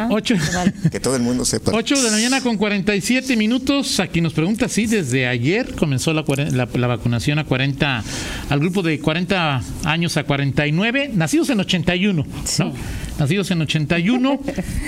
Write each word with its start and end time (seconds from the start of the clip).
Ah, 0.00 0.08
8, 0.10 0.34
vale. 0.54 0.72
Que 0.90 1.00
todo 1.00 1.16
el 1.16 1.22
mundo 1.22 1.44
sepa. 1.44 1.72
8 1.74 1.96
de 1.96 2.02
la 2.02 2.10
mañana 2.10 2.40
con 2.40 2.56
47 2.56 3.36
minutos. 3.36 4.00
Aquí 4.00 4.20
nos 4.20 4.32
pregunta 4.32 4.68
si 4.68 4.86
desde 4.86 5.26
ayer 5.26 5.74
comenzó 5.74 6.12
la, 6.12 6.24
la- 6.52 6.68
la 6.72 6.86
vacunación 6.86 7.38
a 7.38 7.44
40, 7.44 8.02
al 8.48 8.60
grupo 8.60 8.82
de 8.82 8.98
40 9.00 9.62
años 9.84 10.16
a 10.16 10.24
49, 10.24 11.10
nacidos 11.14 11.50
en 11.50 11.60
81, 11.60 12.26
¿no? 12.58 12.72
Nacidos 13.20 13.50
en 13.50 13.60
81. 13.60 14.40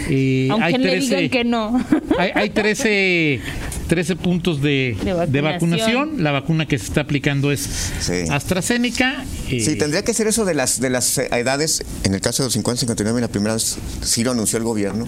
eh, 0.08 0.48
Aunque 0.50 0.64
hay 0.66 0.72
le 0.74 0.90
13 0.90 1.16
digan 1.16 1.28
que 1.30 1.44
no. 1.44 1.84
Hay, 2.18 2.30
hay 2.34 2.50
13, 2.50 3.40
13 3.88 4.16
puntos 4.16 4.62
de, 4.62 4.96
De 5.04 5.04
de 5.04 5.12
vacunación. 5.42 5.42
vacunación. 5.42 6.22
La 6.24 6.30
vacuna 6.32 6.66
que 6.66 6.78
se 6.78 6.86
está 6.86 7.02
aplicando 7.02 7.52
es 7.52 7.60
Sí. 8.00 8.24
AstraZeneca. 8.30 9.24
eh, 9.50 9.60
Sí, 9.60 9.76
tendría 9.76 10.02
que 10.02 10.14
ser 10.14 10.26
eso 10.26 10.44
de 10.44 10.54
las 10.54 10.80
de 10.80 10.90
las 10.90 11.18
edades. 11.18 11.84
En 12.04 12.14
el 12.14 12.20
caso 12.20 12.42
de 12.42 12.46
los 12.46 12.54
50-59, 12.56 13.20
la 13.20 13.28
primera 13.28 13.54
vez 13.54 13.76
sí 14.02 14.24
lo 14.24 14.30
anunció 14.32 14.56
el 14.58 14.64
gobierno 14.64 15.06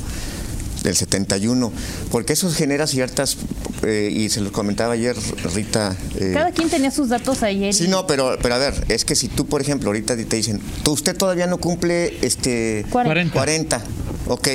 del 0.84 0.94
71, 0.94 1.72
porque 2.12 2.34
eso 2.34 2.48
genera 2.52 2.86
ciertas, 2.86 3.36
eh, 3.82 4.10
y 4.12 4.28
se 4.28 4.40
lo 4.40 4.52
comentaba 4.52 4.92
ayer 4.94 5.16
Rita. 5.54 5.96
eh, 6.16 6.30
Cada 6.34 6.52
quien 6.52 6.68
tenía 6.70 6.90
sus 6.92 7.08
datos 7.08 7.42
ayer. 7.42 7.74
Sí, 7.74 7.84
y- 7.86 7.88
no, 7.88 8.06
pero, 8.06 8.36
pero 8.40 8.54
a 8.54 8.58
ver, 8.58 8.84
es 8.88 9.04
que 9.04 9.16
si 9.16 9.26
tú, 9.28 9.46
por 9.46 9.60
ejemplo, 9.62 9.88
ahorita 9.88 10.14
te 10.16 10.36
dicen, 10.36 10.60
tú, 10.84 10.92
usted 10.92 11.16
todavía 11.16 11.46
no 11.48 11.58
cumple 11.58 12.18
este 12.24 12.84
40. 12.90 13.32
40, 13.34 13.80
ok, 14.28 14.48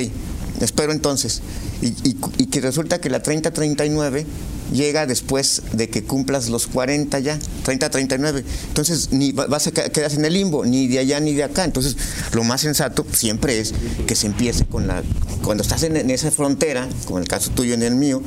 espero 0.60 0.92
entonces. 0.92 1.42
Y, 1.82 1.88
y- 2.08 2.16
y 2.38 2.46
que 2.46 2.60
resulta 2.60 3.00
que 3.00 3.10
la 3.10 3.22
30-39 3.22 4.24
llega 4.72 5.06
después 5.06 5.62
de 5.72 5.88
que 5.88 6.02
cumplas 6.04 6.48
los 6.48 6.66
40 6.66 7.18
ya, 7.18 7.38
30-39. 7.64 8.44
Entonces, 8.68 9.12
ni 9.12 9.32
va- 9.32 9.46
vas 9.46 9.66
a 9.66 9.72
que- 9.72 9.90
quedas 9.90 10.14
en 10.14 10.24
el 10.24 10.32
limbo, 10.34 10.64
ni 10.64 10.86
de 10.88 10.98
allá 11.00 11.20
ni 11.20 11.34
de 11.34 11.44
acá. 11.44 11.64
Entonces, 11.64 11.96
lo 12.32 12.44
más 12.44 12.60
sensato 12.60 13.06
siempre 13.12 13.60
es 13.60 13.72
que 14.06 14.14
se 14.14 14.26
empiece 14.26 14.64
con 14.66 14.86
la. 14.86 15.02
Cuando 15.44 15.62
estás 15.62 15.82
en, 15.82 15.96
en 15.96 16.10
esa 16.10 16.30
frontera, 16.30 16.88
como 17.04 17.18
en 17.18 17.22
el 17.22 17.28
caso 17.28 17.50
tuyo 17.50 17.70
y 17.70 17.74
en 17.74 17.82
el 17.82 17.94
mío, 17.96 18.22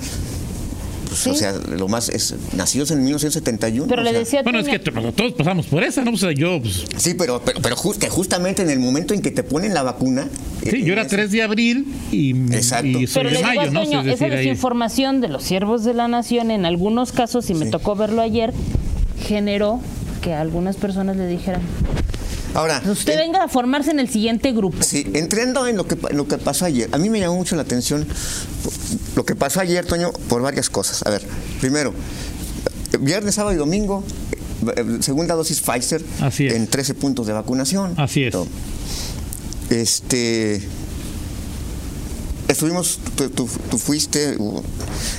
pues, 1.07 1.27
o 1.27 1.33
Sí. 1.33 1.39
sea, 1.39 1.53
lo 1.53 1.87
más 1.87 2.09
es. 2.09 2.33
Nacidos 2.55 2.89
en 2.91 3.03
1971. 3.03 3.87
Pero 3.87 4.01
o 4.01 4.03
le 4.03 4.11
sea, 4.11 4.19
decía 4.19 4.39
a 4.39 4.43
bueno, 4.43 4.59
es 4.59 4.67
que 4.67 4.79
to- 4.79 4.91
todos 5.13 5.33
pasamos 5.33 5.67
por 5.67 5.83
esa, 5.83 6.03
¿no? 6.03 6.11
O 6.11 6.17
sea, 6.17 6.31
yo, 6.31 6.59
pues, 6.61 6.83
Sí, 6.97 7.13
pero, 7.13 7.41
pero, 7.45 7.61
pero 7.61 7.75
ju- 7.75 7.95
que 7.97 8.09
justamente 8.09 8.61
en 8.63 8.69
el 8.69 8.79
momento 8.79 9.13
en 9.13 9.21
que 9.21 9.31
te 9.31 9.43
ponen 9.43 9.73
la 9.73 9.83
vacuna. 9.83 10.27
Sí, 10.69 10.83
yo 10.83 10.93
era 10.93 11.03
es- 11.03 11.07
3 11.09 11.31
de 11.31 11.41
abril 11.43 11.85
y, 12.11 12.31
Exacto. 12.53 12.87
y 12.87 13.07
soy 13.07 13.23
Pero 13.23 13.37
de 13.37 13.43
mayo, 13.43 13.71
¿no? 13.71 13.81
Es 13.81 14.07
esa 14.15 14.25
ahí- 14.25 14.31
desinformación 14.31 15.21
de 15.21 15.27
los 15.29 15.43
siervos 15.43 15.83
de 15.83 15.93
la 15.93 16.07
nación, 16.07 16.51
en 16.51 16.65
algunos 16.65 17.11
casos, 17.11 17.49
y 17.49 17.53
me 17.53 17.65
tocó 17.67 17.95
verlo 17.95 18.21
ayer, 18.21 18.53
generó 19.27 19.79
que 20.21 20.33
algunas 20.33 20.75
personas 20.77 21.17
le 21.17 21.27
dijeran, 21.27 21.61
Ahora, 22.53 22.81
usted 22.89 23.13
en- 23.13 23.19
venga 23.31 23.43
a 23.43 23.47
formarse 23.47 23.91
en 23.91 23.99
el 23.99 24.07
siguiente 24.09 24.51
grupo. 24.51 24.77
sí, 24.83 25.05
entrando 25.13 25.65
en 25.67 25.75
lo 25.75 25.87
que, 25.87 25.95
pa- 25.95 26.09
lo 26.11 26.27
que 26.27 26.37
pasó 26.37 26.65
ayer, 26.65 26.87
a 26.91 26.97
mí 26.97 27.09
me 27.09 27.19
llamó 27.19 27.35
mucho 27.35 27.55
la 27.55 27.63
atención 27.63 28.05
lo 29.15 29.25
que 29.25 29.35
pasó 29.35 29.59
ayer, 29.59 29.85
Toño, 29.85 30.11
por 30.29 30.41
varias 30.41 30.69
cosas. 30.69 31.03
A 31.05 31.09
ver, 31.09 31.23
primero, 31.59 31.93
viernes, 32.99 33.35
sábado 33.35 33.55
y 33.55 33.57
domingo, 33.57 34.03
eh, 34.77 34.97
segunda 35.01 35.35
dosis 35.35 35.61
Pfizer 35.61 36.03
Así 36.21 36.45
es. 36.47 36.53
en 36.53 36.67
13 36.67 36.93
puntos 36.93 37.25
de 37.27 37.33
vacunación. 37.33 37.93
Así 37.97 38.23
es. 38.23 38.31
Todo. 38.31 38.47
Este. 39.73 40.61
Estuvimos, 42.47 42.99
tú, 43.15 43.29
tú- 43.29 43.49
tú 43.71 43.77
fuiste 43.77 44.37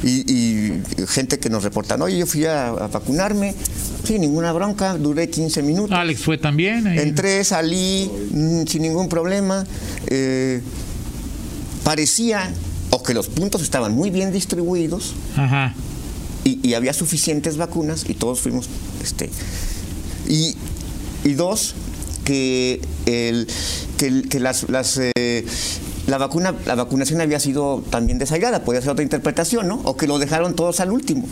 y, 0.02 0.08
y 0.32 0.82
gente 1.08 1.38
que 1.38 1.48
nos 1.48 1.64
reportan, 1.64 2.00
oye, 2.02 2.18
yo 2.18 2.26
fui 2.26 2.44
a, 2.44 2.68
a 2.68 2.86
vacunarme, 2.88 3.54
sin 4.06 4.20
ninguna 4.20 4.52
bronca, 4.52 4.94
duré 4.98 5.30
15 5.30 5.62
minutos. 5.62 5.96
Alex 5.98 6.20
fue 6.22 6.36
también. 6.38 6.86
ahí. 6.86 6.98
Entré, 6.98 7.42
salí 7.42 8.10
mm, 8.30 8.66
sin 8.66 8.82
ningún 8.82 9.08
problema. 9.08 9.64
eh, 10.06 10.60
parecía 11.82 12.50
o 12.90 13.02
que 13.02 13.12
los 13.14 13.26
puntos 13.28 13.62
estaban 13.62 13.92
muy 13.92 14.10
bien 14.10 14.30
distribuidos 14.32 15.12
Ajá. 15.36 15.74
y, 16.44 16.60
y 16.66 16.74
había 16.74 16.92
suficientes 16.92 17.56
vacunas 17.56 18.04
y 18.08 18.14
todos 18.14 18.40
fuimos. 18.40 18.68
Este, 19.02 19.28
y, 20.28 20.54
y 21.24 21.32
dos, 21.34 21.74
que, 22.24 22.80
el, 23.06 23.46
que, 23.98 24.06
el- 24.06 24.28
que 24.28 24.40
las, 24.40 24.68
las, 24.68 24.98
eh, 25.16 25.44
la, 26.06 26.18
vacuna, 26.18 26.54
la 26.66 26.74
vacunación 26.74 27.20
había 27.20 27.38
sido 27.40 27.84
también 27.90 28.18
desairada, 28.18 28.64
podía 28.64 28.80
ser 28.80 28.90
otra 28.90 29.02
interpretación, 29.04 29.68
¿no? 29.68 29.80
O 29.84 29.96
que 29.96 30.06
lo 30.06 30.18
dejaron 30.18 30.54
todos 30.56 30.80
al 30.80 30.90
último. 30.90 31.26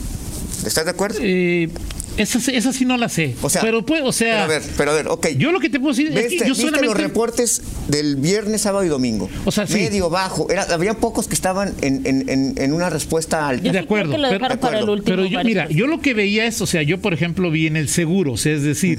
¿Estás 0.67 0.85
de 0.85 0.91
acuerdo? 0.93 1.19
Eh, 1.23 1.71
esa, 2.19 2.39
sí- 2.41 2.53
esa 2.55 2.73
sí 2.75 2.85
no 2.85 2.97
la 2.99 3.09
sé. 3.09 3.35
O 3.43 3.49
sea, 3.51 3.63
pero, 3.63 3.85
pues, 3.87 4.03
o 4.05 4.13
sea, 4.13 4.33
pero 4.33 4.45
a 4.45 4.47
ver, 4.47 4.63
pero 4.77 4.91
a 4.91 4.95
ver, 4.95 5.09
ok. 5.09 5.29
yo 5.39 5.51
lo 5.51 5.59
que 5.61 5.71
te 5.71 5.81
puedo 5.81 5.93
decir 5.95 6.09
es 6.09 6.15
que 6.15 6.29
¿Viste, 6.29 6.47
yo 6.47 6.53
viste 6.55 6.71
los 6.71 6.75
solamente. 6.77 7.03
reportes 7.03 7.63
del 7.89 8.17
viernes, 8.17 8.61
sábado 8.61 8.85
y 8.85 8.89
domingo? 8.89 9.29
O 9.47 9.51
sea, 9.51 9.67
sí. 9.67 9.75
Medio, 9.75 10.09
bajo. 10.11 10.49
Era, 10.51 10.63
había 10.65 10.95
pocos 10.95 11.27
que 11.27 11.35
estaban 11.35 11.75
en, 11.81 12.03
en- 12.07 12.29
en- 12.29 12.55
en 12.59 12.73
una 12.75 12.91
respuesta 12.91 13.49
alta. 13.49 13.65
Yo 13.65 13.73
de 13.73 13.79
acuerdo, 13.81 14.11
creo 14.13 14.29
que 14.29 14.35
lo 14.39 14.41
pero- 14.49 14.61
para 14.61 14.79
el 14.79 14.89
último. 14.91 15.17
Pero 15.17 15.25
yo, 15.27 15.43
mira, 15.43 15.69
yo 15.71 15.87
lo 15.87 16.01
que 16.01 16.13
veía 16.15 16.45
es, 16.47 16.61
o 16.61 16.67
sea, 16.67 16.83
yo 16.83 17.01
por 17.01 17.13
ejemplo 17.15 17.51
vi 17.51 17.67
en 17.67 17.77
el 17.77 17.89
seguro, 17.89 18.33
o 18.35 18.37
sea, 18.37 18.53
es 18.53 18.63
decir, 18.63 18.99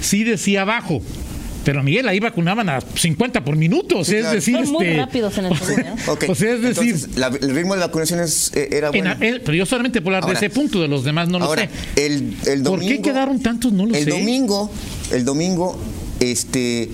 sí 0.00 0.24
decía 0.24 0.62
abajo, 0.62 1.02
pero 1.66 1.82
Miguel 1.82 2.06
ahí 2.08 2.20
vacunaban 2.20 2.68
a 2.68 2.80
50 2.80 3.44
por 3.44 3.56
minuto, 3.56 3.98
o 3.98 4.04
sea, 4.04 4.20
claro. 4.20 4.38
es 4.38 4.44
decir, 4.46 4.54
Son 4.64 4.72
muy 4.72 4.86
este, 4.86 4.96
rápidos 4.98 5.36
en 5.38 5.44
el 5.46 5.56
seguro. 5.58 5.82
¿eh? 5.82 5.94
Ok, 6.06 6.24
O 6.28 6.34
sea, 6.36 6.54
es 6.54 6.62
decir- 6.62 6.94
entonces, 6.94 7.16
la- 7.18 7.26
el 7.26 7.54
ritmo 7.56 7.74
de 7.74 7.80
vacunación 7.80 8.20
es, 8.20 8.52
eh, 8.54 8.68
era 8.70 8.90
en- 8.92 8.92
bueno. 9.04 9.16
pero 9.44 9.52
yo 9.54 9.66
solamente 9.66 10.00
puedo 10.00 10.16
hablar 10.16 10.30
de 10.30 10.36
ese 10.46 10.54
punto, 10.54 10.80
de 10.80 10.86
los 10.86 11.02
demás 11.02 11.28
no 11.28 11.40
lo 11.40 11.46
Ahora, 11.46 11.68
sé. 11.96 12.06
el, 12.06 12.36
el 12.46 12.62
¿Por 12.62 12.78
qué 12.80 13.02
quedaron 13.02 13.40
tantos? 13.42 13.72
No 13.72 13.84
lo 13.84 13.94
el 13.96 14.04
sé. 14.04 14.10
domingo, 14.10 14.70
el 15.10 15.24
domingo, 15.24 15.76
este, 16.20 16.88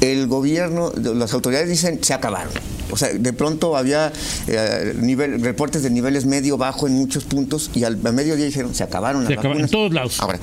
el 0.00 0.26
gobierno, 0.28 0.92
las 0.96 1.32
autoridades 1.34 1.68
dicen 1.68 1.98
se 2.02 2.14
acabaron. 2.14 2.52
O 2.90 2.96
sea, 2.96 3.08
de 3.12 3.32
pronto 3.32 3.76
había 3.76 4.12
eh, 4.46 4.94
nivel, 5.00 5.40
reportes 5.42 5.82
de 5.82 5.90
niveles 5.90 6.26
medio 6.26 6.56
bajo 6.56 6.86
en 6.86 6.92
muchos 6.94 7.24
puntos 7.24 7.70
y 7.74 7.82
al, 7.82 7.98
a 8.06 8.12
mediodía 8.12 8.44
dijeron 8.44 8.72
se 8.74 8.84
acabaron 8.84 9.22
las 9.24 9.28
Se 9.28 9.32
acabaron 9.34 9.62
vacunas. 9.62 9.70
en 9.70 9.72
todos 9.72 9.92
lados. 9.92 10.20
Ahora, 10.20 10.38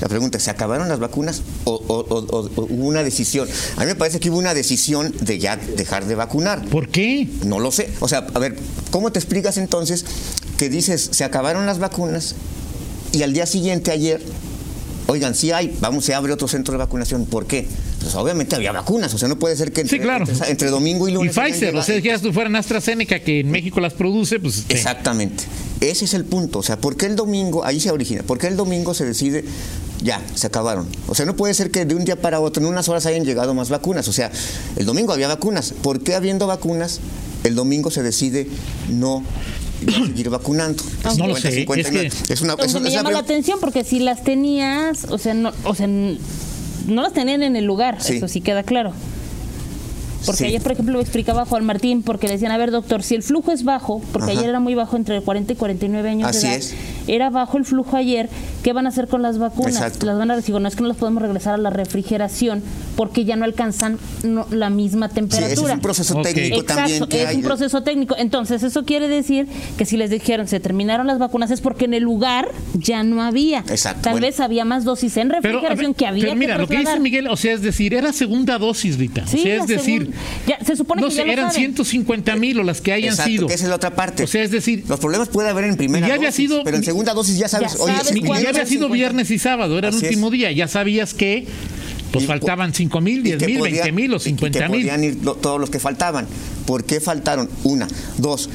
la 0.00 0.08
pregunta 0.08 0.38
¿se 0.38 0.50
acabaron 0.50 0.88
las 0.88 0.98
vacunas 1.00 1.42
o, 1.64 1.72
o- 1.74 2.06
o- 2.08 2.26
o- 2.36 2.50
o 2.54 2.62
hubo 2.70 2.86
una 2.86 3.02
decisión? 3.02 3.48
A 3.76 3.80
mí 3.80 3.86
me 3.86 3.94
parece 3.94 4.20
que 4.20 4.30
hubo 4.30 4.38
una 4.38 4.54
decisión 4.54 5.12
de 5.20 5.38
ya 5.38 5.56
dejar 5.56 6.06
de 6.06 6.14
vacunar. 6.14 6.64
¿Por 6.68 6.88
qué? 6.88 7.28
No 7.44 7.58
lo 7.58 7.72
sé. 7.72 7.90
O 8.00 8.08
sea, 8.08 8.26
a 8.34 8.38
ver, 8.38 8.56
¿cómo 8.90 9.10
te 9.12 9.18
explicas 9.18 9.56
entonces 9.58 10.04
que 10.58 10.68
dices, 10.68 11.08
se 11.12 11.24
acabaron 11.24 11.66
las 11.66 11.78
vacunas 11.78 12.34
y 13.12 13.22
al 13.22 13.32
día 13.32 13.46
siguiente, 13.46 13.90
ayer, 13.90 14.20
oigan, 15.06 15.34
sí 15.34 15.50
hay, 15.52 15.76
vamos, 15.80 16.04
se 16.04 16.14
abre 16.14 16.32
otro 16.32 16.46
centro 16.48 16.72
de 16.72 16.78
vacunación? 16.78 17.24
¿Por 17.26 17.46
qué? 17.46 17.66
Pues 18.00 18.14
obviamente 18.14 18.54
había 18.54 18.70
vacunas, 18.72 19.12
o 19.14 19.18
sea, 19.18 19.26
no 19.28 19.38
puede 19.38 19.56
ser 19.56 19.72
que 19.72 19.80
entre, 19.80 19.96
Sí, 19.98 20.02
claro. 20.02 20.24
entre, 20.28 20.50
entre 20.50 20.70
domingo 20.70 21.08
y 21.08 21.10
Y 21.10 21.14
lunes... 21.14 21.36
hayan 21.36 21.52
Pfizer, 21.52 21.74
o 21.76 21.82
sea, 21.82 22.00
que 22.00 22.08
ya 22.08 22.18
fueran 22.32 22.54
AstraZeneca, 22.54 23.18
que 23.20 23.40
en 23.40 23.50
México 23.50 23.80
las 23.80 23.94
produce, 23.94 24.38
pues. 24.38 24.64
Exactamente. 24.68 25.44
Ese 25.80 26.04
es 26.04 26.14
el 26.14 26.24
punto. 26.24 26.60
O 26.60 26.62
sea, 26.62 26.76
¿por 26.78 26.96
qué 26.96 27.06
el 27.06 27.16
domingo, 27.16 27.64
ahí 27.64 27.80
se 27.80 27.90
origina, 27.90 28.22
por 28.22 28.38
qué 28.38 28.46
el 28.48 28.56
domingo 28.56 28.94
se 28.94 29.04
decide, 29.04 29.44
ya, 30.02 30.22
se 30.34 30.46
acabaron? 30.46 30.86
O 31.08 31.14
sea, 31.14 31.26
no 31.26 31.34
puede 31.36 31.54
ser 31.54 31.70
que 31.70 31.84
de 31.84 31.94
un 31.94 32.04
día 32.04 32.16
para 32.20 32.40
otro, 32.40 32.62
en 32.62 32.68
unas 32.68 32.88
horas 32.88 33.06
hayan 33.06 33.24
llegado 33.24 33.54
más 33.54 33.68
vacunas. 33.70 34.06
O 34.08 34.12
sea, 34.12 34.30
el 34.76 34.86
domingo 34.86 35.12
había 35.12 35.28
vacunas. 35.28 35.72
¿Por 35.82 36.00
qué 36.02 36.14
habiendo 36.14 36.46
vacunas, 36.46 37.00
el 37.44 37.54
domingo 37.54 37.90
se 37.90 38.02
decide 38.02 38.48
no 38.88 39.22
seguir 39.86 40.30
vacunando? 40.30 40.82
No 41.16 41.26
lo 41.28 41.36
50, 41.36 41.40
sé, 41.40 41.52
59. 41.52 42.06
es 42.08 42.14
que- 42.14 42.32
Es 42.32 42.40
una, 42.40 42.54
es 42.54 42.70
una- 42.74 42.80
me 42.80 42.90
llama 42.90 43.10
la 43.10 43.18
atención 43.20 43.58
porque 43.60 43.84
si 43.84 44.00
las 44.00 44.24
tenías, 44.24 45.04
o 45.08 45.18
sea, 45.18 45.34
no, 45.34 45.52
o 45.64 45.74
sea, 45.74 45.84
n- 45.86 46.18
no 46.86 47.02
las 47.02 47.12
tenían 47.12 47.42
en 47.42 47.56
el 47.56 47.64
lugar, 47.64 48.02
Sí. 48.02 48.16
eso 48.16 48.28
sí 48.28 48.40
queda 48.40 48.62
claro. 48.62 48.92
Porque 50.26 50.38
Sí. 50.38 50.44
ayer, 50.46 50.60
por 50.62 50.72
ejemplo, 50.72 50.96
me 50.96 51.02
explicaba 51.02 51.44
Juan 51.46 51.64
Martín, 51.64 52.02
porque 52.02 52.26
le 52.26 52.32
decían, 52.34 52.50
a 52.50 52.58
ver, 52.58 52.72
doctor, 52.72 53.02
si 53.04 53.14
el 53.14 53.22
flujo 53.22 53.52
es 53.52 53.62
bajo, 53.62 54.02
porque 54.12 54.32
Ajá. 54.32 54.38
ayer 54.40 54.50
era 54.50 54.58
muy 54.60 54.74
bajo, 54.74 54.96
entre 54.96 55.20
40 55.22 55.52
y 55.52 55.56
49 55.56 56.10
años 56.10 56.28
Así 56.28 56.40
de 56.42 56.48
edad, 56.48 56.56
es. 56.58 56.74
Era 57.08 57.30
bajo 57.30 57.58
el 57.58 57.64
flujo 57.64 57.96
ayer, 57.96 58.28
¿qué 58.62 58.72
van 58.72 58.86
a 58.86 58.90
hacer 58.90 59.08
con 59.08 59.22
las 59.22 59.38
vacunas? 59.38 59.74
Exacto. 59.76 60.06
Las 60.06 60.18
van 60.18 60.30
a 60.30 60.36
decir, 60.36 60.54
no 60.58 60.68
es 60.68 60.76
que 60.76 60.82
no 60.82 60.88
las 60.88 60.96
podemos 60.96 61.22
regresar 61.22 61.54
a 61.54 61.58
la 61.58 61.70
refrigeración 61.70 62.62
porque 62.96 63.24
ya 63.24 63.36
no 63.36 63.44
alcanzan 63.44 63.98
no, 64.24 64.46
la 64.50 64.70
misma 64.70 65.08
Sí, 65.08 65.14
temperatura. 65.16 65.52
ese 65.52 65.64
es 65.64 65.70
un 65.72 65.80
proceso 65.80 66.20
técnico 66.22 66.64
también. 66.64 66.86
Exacto, 67.02 67.08
que 67.08 67.22
es 67.22 67.28
hay. 67.28 67.36
un 67.36 67.42
proceso 67.42 67.82
técnico. 67.82 68.14
Entonces, 68.18 68.62
eso 68.62 68.84
quiere 68.84 69.08
decir 69.08 69.46
que 69.76 69.84
si 69.84 69.96
les 69.96 70.10
dijeron 70.10 70.46
se 70.48 70.60
terminaron 70.60 71.06
las 71.06 71.18
vacunas 71.18 71.50
es 71.50 71.60
porque 71.60 71.86
en 71.86 71.94
el 71.94 72.02
lugar 72.02 72.48
ya 72.74 73.02
no 73.02 73.22
había. 73.22 73.60
Exacto, 73.60 74.02
Tal 74.02 74.12
bueno. 74.14 74.26
vez 74.26 74.40
había 74.40 74.64
más 74.64 74.84
dosis 74.84 75.16
en 75.16 75.28
Pero, 75.28 75.40
refrigeración 75.40 75.92
ver, 75.92 75.96
que 75.96 76.06
había 76.06 76.24
pero 76.24 76.36
mira, 76.36 76.54
que 76.56 76.62
lo 76.62 76.68
que 76.68 76.78
dice. 76.78 77.00
Miguel, 77.00 77.28
o 77.28 77.36
sea, 77.36 77.52
es 77.54 77.62
decir, 77.62 77.94
era 77.94 78.12
segunda 78.12 78.58
dosis, 78.58 78.98
Rita. 78.98 79.26
Sí, 79.26 79.38
o 79.38 79.42
sea, 79.42 79.56
es 79.62 79.66
decir, 79.66 80.10
ya, 80.46 80.58
se 80.64 80.76
supone 80.76 81.00
no 81.02 81.08
que 81.08 81.14
sé, 81.14 81.24
ya 81.26 81.32
eran 81.32 81.46
saben. 81.52 81.74
150 81.74 82.36
mil 82.36 82.58
o 82.60 82.62
las 82.64 82.80
que 82.80 82.92
hayan 82.92 83.10
Exacto, 83.10 83.30
sido. 83.30 83.46
que 83.46 83.54
esa 83.54 83.64
es 83.64 83.68
la 83.70 83.76
otra 83.76 83.94
parte. 83.94 84.24
O 84.24 84.26
sea, 84.26 84.42
es 84.42 84.50
decir, 84.50 84.84
Los 84.88 84.98
problemas 85.00 85.28
puede 85.28 85.48
haber 85.48 85.64
en 85.64 85.76
primera 85.76 86.06
ya 86.08 86.14
había 86.14 86.28
dosis, 86.28 86.48
sido- 86.50 86.64
pero 86.64 86.76
en 86.76 86.82
segunda 86.98 87.14
dosis 87.14 87.36
ya 87.38 87.48
sabes, 87.48 87.72
Ya 87.72 87.78
sabes 87.78 87.86
ya 88.42 88.48
había 88.50 88.66
sido 88.66 88.86
50, 88.88 88.94
viernes 88.94 89.30
y 89.30 89.38
sábado, 89.38 89.78
era 89.78 89.88
el 89.88 89.94
es. 89.94 90.02
último 90.02 90.30
día. 90.30 90.50
Ya 90.52 90.68
sabías 90.68 91.14
que 91.14 91.46
pues 92.12 92.24
Y 92.24 92.26
faltaban 92.26 92.72
5 92.72 93.00
mil, 93.02 93.18
y 93.20 93.22
10 93.22 93.38
que 93.38 93.46
mil, 93.46 93.58
podía- 93.58 93.82
20 93.84 93.92
mil 93.92 94.12
o 94.14 94.16
y 94.16 94.18
que 94.18 94.24
50 94.24 94.68
mil. 94.68 94.80
podían 94.80 95.04
ir 95.04 95.20
todos 95.42 95.60
los 95.60 95.68
que 95.70 95.78
faltaban. 95.78 96.26
¿Por 96.66 96.84
qué 96.84 97.00
faltaron? 97.00 97.50
Una. 97.64 97.86
Dos. 98.16 98.48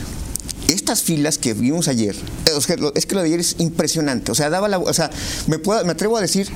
Estas 0.70 1.04
filas 1.04 1.38
que 1.38 1.54
vimos 1.54 1.88
ayer, 1.88 2.16
eh, 2.16 2.52
es 2.58 2.66
que 2.66 2.78
lo, 2.78 2.94
es 2.96 3.06
que 3.06 3.16
lo 3.16 3.22
de 3.22 3.28
ayer 3.28 3.40
es 3.42 3.56
impresionante. 3.60 4.32
O 4.32 4.36
sea, 4.36 4.50
daba 4.50 4.68
la, 4.70 4.80
o 4.80 4.94
sea, 4.94 5.10
me, 5.48 5.60
puedo- 5.60 5.84
me 5.86 5.92
atrevo 5.92 6.18
a 6.18 6.22
decir 6.22 6.48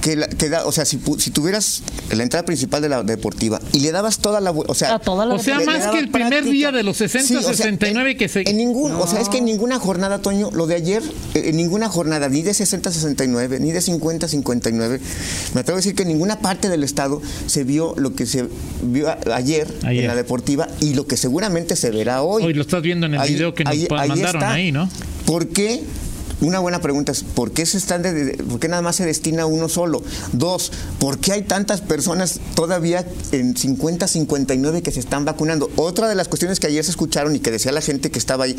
que, 0.00 0.16
la- 0.16 0.28
que 0.28 0.48
da- 0.48 0.64
o 0.66 0.72
sea, 0.72 0.84
si, 0.84 0.96
pu- 0.98 1.18
si 1.18 1.30
tuvieras 1.30 1.82
la 2.14 2.22
entrada 2.22 2.44
principal 2.44 2.80
de 2.82 2.88
la 2.88 3.02
deportiva 3.02 3.60
y 3.72 3.80
le 3.80 3.90
dabas 3.92 4.18
toda 4.18 4.40
la, 4.40 4.50
o 4.52 4.74
sea, 4.74 4.94
A 4.94 4.98
toda 4.98 5.26
la 5.26 5.34
O 5.34 5.38
sea, 5.38 5.60
más 5.60 5.88
que 5.88 5.98
el 5.98 6.08
primer 6.10 6.44
día 6.44 6.70
de 6.72 6.82
los 6.82 6.96
60, 6.98 7.26
Sí, 7.28 7.36
o 7.36 7.42
sea, 7.42 7.54
69 7.54 8.12
en- 8.12 8.16
que 8.18 8.28
se... 8.28 8.48
En 8.48 8.56
ningún, 8.56 8.92
o 8.92 9.06
sea, 9.06 9.20
es 9.20 9.28
que 9.28 9.38
en 9.38 9.44
ninguna 9.44 9.78
jornada, 9.78 10.20
Toño, 10.20 10.50
lo 10.52 10.66
de 10.66 10.76
ayer, 10.76 11.02
eh, 11.34 11.42
en 11.46 11.56
ninguna 11.56 11.88
jornada, 11.88 12.28
ni 12.28 12.42
de 12.42 12.54
60 12.54 12.90
69, 12.92 13.58
ni 13.60 13.72
de 13.72 13.80
50 13.80 14.28
59, 14.28 15.00
me 15.54 15.60
atrevo 15.60 15.76
a 15.76 15.80
decir 15.80 15.94
que 15.94 16.02
en 16.02 16.08
ninguna 16.08 16.38
parte 16.40 16.68
del 16.68 16.84
estado 16.84 17.20
se 17.46 17.64
vio 17.64 17.94
lo 17.96 18.14
que 18.14 18.26
se 18.26 18.46
vio 18.82 19.08
ayer, 19.32 19.66
Ayer. 19.84 20.04
en 20.04 20.08
la 20.08 20.14
deportiva 20.14 20.68
y 20.80 20.94
lo 20.94 21.06
que 21.06 21.16
seguramente 21.16 21.76
se 21.76 21.90
verá 21.90 22.22
hoy. 22.22 22.44
Hoy 22.44 22.54
lo 22.54 22.62
estás 22.62 22.82
viendo 22.82 23.06
en 23.06 23.14
el 23.14 23.20
Ahí- 23.20 23.34
video 23.34 23.54
que 23.54 23.64
nos 23.64 23.72
ahí- 23.72 23.86
mandaron 23.90 24.42
está. 24.42 24.52
ahí, 24.52 24.72
¿no? 24.72 24.88
¿Por 25.26 25.48
qué? 25.48 25.82
Una 26.40 26.60
buena 26.60 26.80
pregunta 26.80 27.12
es, 27.12 27.22
¿por 27.24 27.50
qué 27.52 27.66
se 27.66 27.78
están 27.78 28.02
de- 28.02 28.36
por 28.48 28.60
qué 28.60 28.68
nada 28.68 28.80
más 28.82 28.96
se 28.96 29.04
destina 29.04 29.42
a 29.42 29.46
uno 29.46 29.68
solo? 29.68 30.02
Dos, 30.32 30.70
¿por 31.00 31.18
qué 31.18 31.32
hay 31.32 31.42
tantas 31.42 31.80
personas 31.80 32.38
todavía 32.54 33.04
en 33.32 33.56
50, 33.56 34.06
59 34.06 34.82
que 34.82 34.92
se 34.92 35.00
están 35.00 35.24
vacunando? 35.24 35.70
Otra 35.76 36.08
de 36.08 36.14
las 36.14 36.28
cuestiones 36.28 36.60
que 36.60 36.68
ayer 36.68 36.84
se 36.84 36.90
escucharon 36.92 37.34
y 37.34 37.40
que 37.40 37.50
decía 37.50 37.72
la 37.72 37.80
gente 37.80 38.10
que 38.10 38.18
estaba 38.18 38.44
ahí 38.44 38.56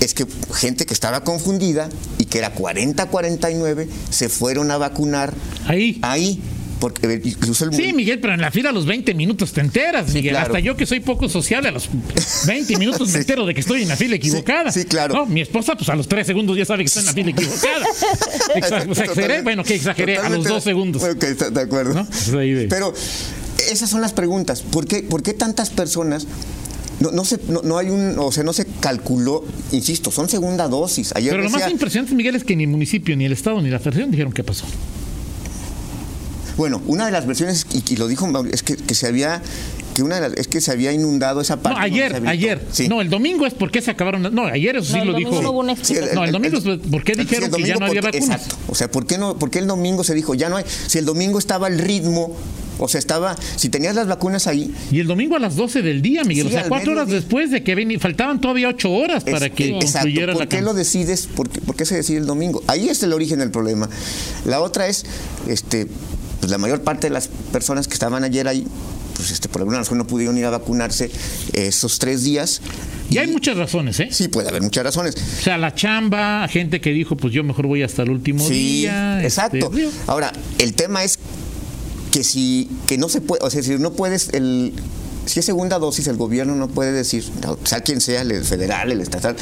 es 0.00 0.12
que 0.14 0.26
gente 0.54 0.84
que 0.86 0.94
estaba 0.94 1.24
confundida 1.24 1.88
y 2.18 2.26
que 2.26 2.38
era 2.38 2.52
40, 2.52 3.06
49 3.06 3.88
se 4.10 4.28
fueron 4.28 4.70
a 4.70 4.76
vacunar 4.78 5.32
Ahí. 5.66 5.98
ahí 6.02 6.42
porque 6.80 7.20
incluso 7.24 7.64
el 7.64 7.72
Sí, 7.74 7.92
Miguel, 7.92 8.20
pero 8.20 8.34
en 8.34 8.40
la 8.40 8.50
fila 8.50 8.70
a 8.70 8.72
los 8.72 8.86
20 8.86 9.14
minutos 9.14 9.52
te 9.52 9.60
enteras, 9.60 10.12
Miguel. 10.12 10.32
claro. 10.32 10.46
Hasta 10.46 10.60
yo 10.60 10.76
que 10.76 10.86
soy 10.86 11.00
poco 11.00 11.28
sociable, 11.28 11.68
a 11.68 11.72
los 11.72 11.88
20 12.46 12.76
minutos 12.76 13.08
Sí. 13.08 13.14
me 13.14 13.18
entero 13.20 13.46
de 13.46 13.54
que 13.54 13.60
estoy 13.60 13.82
en 13.82 13.88
la 13.88 13.96
fila 13.96 14.16
equivocada. 14.16 14.70
sí, 14.72 14.84
claro. 14.84 15.14
No, 15.14 15.26
mi 15.26 15.40
esposa, 15.40 15.74
pues 15.76 15.88
a 15.88 15.96
los 15.96 16.08
3 16.08 16.26
segundos 16.26 16.56
ya 16.56 16.64
sabe 16.64 16.84
que 16.84 16.86
estoy 16.88 17.00
en 17.02 17.06
la 17.06 17.12
fila 17.12 17.30
equivocada. 17.30 17.84
Exa- 18.54 18.90
o 18.90 18.94
sea, 18.94 19.04
exageré, 19.04 19.06
Totalmente- 19.06 19.42
bueno, 19.42 19.64
que 19.64 19.74
exageré, 19.74 20.12
a 20.12 20.16
los 20.16 20.24
totalmente- 20.44 20.48
2 20.50 20.64
segundos. 20.64 21.02
Ok, 21.02 21.22
está- 21.24 21.50
de 21.50 21.60
acuerdo. 21.60 21.94
¿No? 21.94 22.04
Pues 22.06 22.30
de- 22.32 22.66
Pero 22.68 22.92
esas 23.70 23.90
son 23.90 24.00
las 24.00 24.12
preguntas. 24.12 24.62
¿Por 24.62 24.86
qué, 24.86 25.02
por 25.02 25.22
qué 25.22 25.34
tantas 25.34 25.70
personas? 25.70 26.26
No, 27.00 27.12
no, 27.12 27.24
se, 27.24 27.38
no, 27.48 27.62
no 27.62 27.78
hay 27.78 27.90
un, 27.90 28.16
o 28.18 28.32
sea, 28.32 28.42
no 28.42 28.52
se 28.52 28.66
calculó, 28.80 29.44
insisto, 29.70 30.10
son 30.10 30.28
segunda 30.28 30.66
dosis. 30.66 31.12
Ayer 31.14 31.30
Pero 31.30 31.44
lo 31.44 31.50
más 31.50 31.70
impresionante, 31.70 32.12
Miguel, 32.14 32.34
es 32.34 32.42
que 32.42 32.56
ni 32.56 32.64
el 32.64 32.70
municipio, 32.70 33.16
ni 33.16 33.24
el 33.24 33.32
Estado, 33.32 33.60
ni 33.62 33.70
la 33.70 33.78
Federación 33.78 34.10
dijeron 34.10 34.32
qué 34.32 34.42
pasó. 34.42 34.64
Bueno, 36.58 36.82
una 36.86 37.06
de 37.06 37.12
las 37.12 37.24
versiones, 37.26 37.66
y, 37.72 37.94
y 37.94 37.96
lo 37.96 38.06
dijo 38.08 38.26
Mauricio, 38.26 38.54
es 38.54 38.62
que, 38.62 38.76
que 38.76 38.94
se 38.94 39.06
había, 39.06 39.40
que 39.94 40.02
una 40.02 40.16
de 40.16 40.28
las, 40.28 40.32
es 40.38 40.48
que 40.48 40.60
se 40.60 40.70
había 40.72 40.92
inundado 40.92 41.40
esa 41.40 41.62
parte. 41.62 41.78
No, 41.78 41.84
ayer, 41.86 42.20
ayer. 42.26 42.60
Sí. 42.72 42.88
No, 42.88 43.00
el 43.00 43.08
domingo 43.08 43.46
es 43.46 43.54
porque 43.54 43.80
se 43.80 43.90
acabaron. 43.92 44.22
No, 44.34 44.44
ayer 44.44 44.76
eso 44.76 44.86
sí 44.86 44.92
No, 44.94 44.98
el 45.02 45.06
lo 45.06 45.12
domingo 45.12 45.30
dijo. 45.30 45.42
no 45.42 45.50
hubo 45.52 45.60
una 45.60 45.74
Sí, 45.76 45.80
explicación. 45.80 46.14
No, 46.16 46.24
el 46.24 46.32
domingo 46.32 46.56
es- 46.58 46.64
¿por 46.90 47.04
qué 47.04 47.12
el- 47.12 47.18
sí, 47.18 47.24
dijeron 47.24 47.50
el 47.54 47.62
que 47.62 47.68
ya 47.68 47.76
no 47.76 47.86
había 47.86 48.02
porque- 48.02 48.18
vacunas? 48.18 48.40
Exacto. 48.42 48.56
O 48.68 48.74
sea, 48.74 48.90
¿por 48.90 49.06
qué, 49.06 49.16
no, 49.18 49.38
¿por 49.38 49.50
qué 49.50 49.60
el 49.60 49.66
domingo 49.68 50.02
se 50.04 50.14
dijo 50.14 50.34
ya 50.34 50.48
no 50.50 50.56
hay? 50.56 50.64
Si 50.88 50.98
el 50.98 51.04
domingo 51.04 51.38
estaba 51.38 51.68
el 51.68 51.78
ritmo, 51.78 52.36
o 52.80 52.86
sea, 52.88 52.98
estaba, 53.00 53.36
si 53.56 53.68
tenías 53.68 53.94
las 53.94 54.06
vacunas 54.08 54.46
ahí, 54.48 54.72
Y 54.90 54.98
el 55.00 55.06
domingo 55.06 55.36
a 55.36 55.38
las 55.40 55.54
12 55.56 55.82
del 55.82 56.00
día, 56.02 56.22
Miguel. 56.24 56.48
Sí, 56.48 56.54
o 56.56 56.58
sea, 56.58 56.68
cuatro 56.68 56.92
horas 56.92 57.08
después 57.08 57.50
de 57.52 57.62
que 57.64 57.74
ven, 57.76 57.98
faltaban 58.00 58.40
todavía 58.40 58.68
ocho 58.68 58.90
horas 58.92 59.22
para 59.24 59.46
Es- 59.46 59.52
que 59.52 59.68
exacto. 59.76 59.98
concluyera 60.06 60.32
¿Por 60.32 60.42
la 60.42 60.48
qué 60.48 60.60
lo 60.62 60.74
decides? 60.74 61.28
¿Por 61.28 61.48
qué, 61.48 61.60
por 61.60 61.76
qué 61.76 61.84
se 61.84 61.94
decide 61.96 62.18
el 62.18 62.26
domingo? 62.26 62.62
Ahí 62.66 62.88
es 62.88 63.00
el 63.04 63.12
origen 63.12 63.38
del 63.40 63.50
problema. 63.52 63.88
La 64.44 64.60
otra 64.60 64.86
es, 64.88 65.04
este, 65.48 65.88
pues 66.40 66.50
la 66.50 66.58
mayor 66.58 66.82
parte 66.82 67.08
de 67.08 67.12
las 67.12 67.28
personas 67.52 67.88
que 67.88 67.94
estaban 67.94 68.24
ayer 68.24 68.46
ahí, 68.48 68.66
pues 69.16 69.30
este, 69.30 69.48
por 69.48 69.62
alguna 69.62 69.78
razón 69.78 69.98
no 69.98 70.06
pudieron 70.06 70.36
ir 70.38 70.44
a 70.44 70.50
vacunarse 70.50 71.10
esos 71.52 71.98
tres 71.98 72.22
días. 72.22 72.60
Y 73.10 73.18
hay 73.18 73.26
muchas 73.28 73.56
razones, 73.56 73.98
¿eh? 74.00 74.08
Sí, 74.12 74.28
puede 74.28 74.48
haber 74.48 74.62
muchas 74.62 74.84
razones. 74.84 75.14
O 75.16 75.42
sea, 75.42 75.58
la 75.58 75.74
chamba, 75.74 76.46
gente 76.48 76.80
que 76.80 76.90
dijo, 76.90 77.16
pues 77.16 77.32
yo 77.32 77.42
mejor 77.42 77.66
voy 77.66 77.82
hasta 77.82 78.02
el 78.02 78.10
último 78.10 78.46
Sí, 78.46 78.80
día. 78.82 79.22
exacto. 79.24 79.56
este, 79.56 79.76
digo, 79.76 79.90
Ahora, 80.06 80.32
el 80.58 80.74
tema 80.74 81.02
es 81.04 81.18
que 82.12 82.22
si 82.22 82.68
que 82.86 82.96
no 82.98 83.08
se 83.08 83.20
puede, 83.20 83.44
o 83.44 83.50
sea, 83.50 83.62
si 83.62 83.76
no 83.78 83.92
puedes 83.92 84.28
el 84.32 84.72
si 85.26 85.40
es 85.40 85.44
segunda 85.44 85.78
dosis, 85.78 86.06
el 86.06 86.16
gobierno 86.16 86.54
no 86.54 86.68
puede 86.68 86.90
decir, 86.92 87.22
no, 87.44 87.58
sea 87.64 87.80
quien 87.80 88.00
sea, 88.00 88.22
el 88.22 88.44
federal, 88.44 88.90
el 88.92 89.00
estatal, 89.02 89.36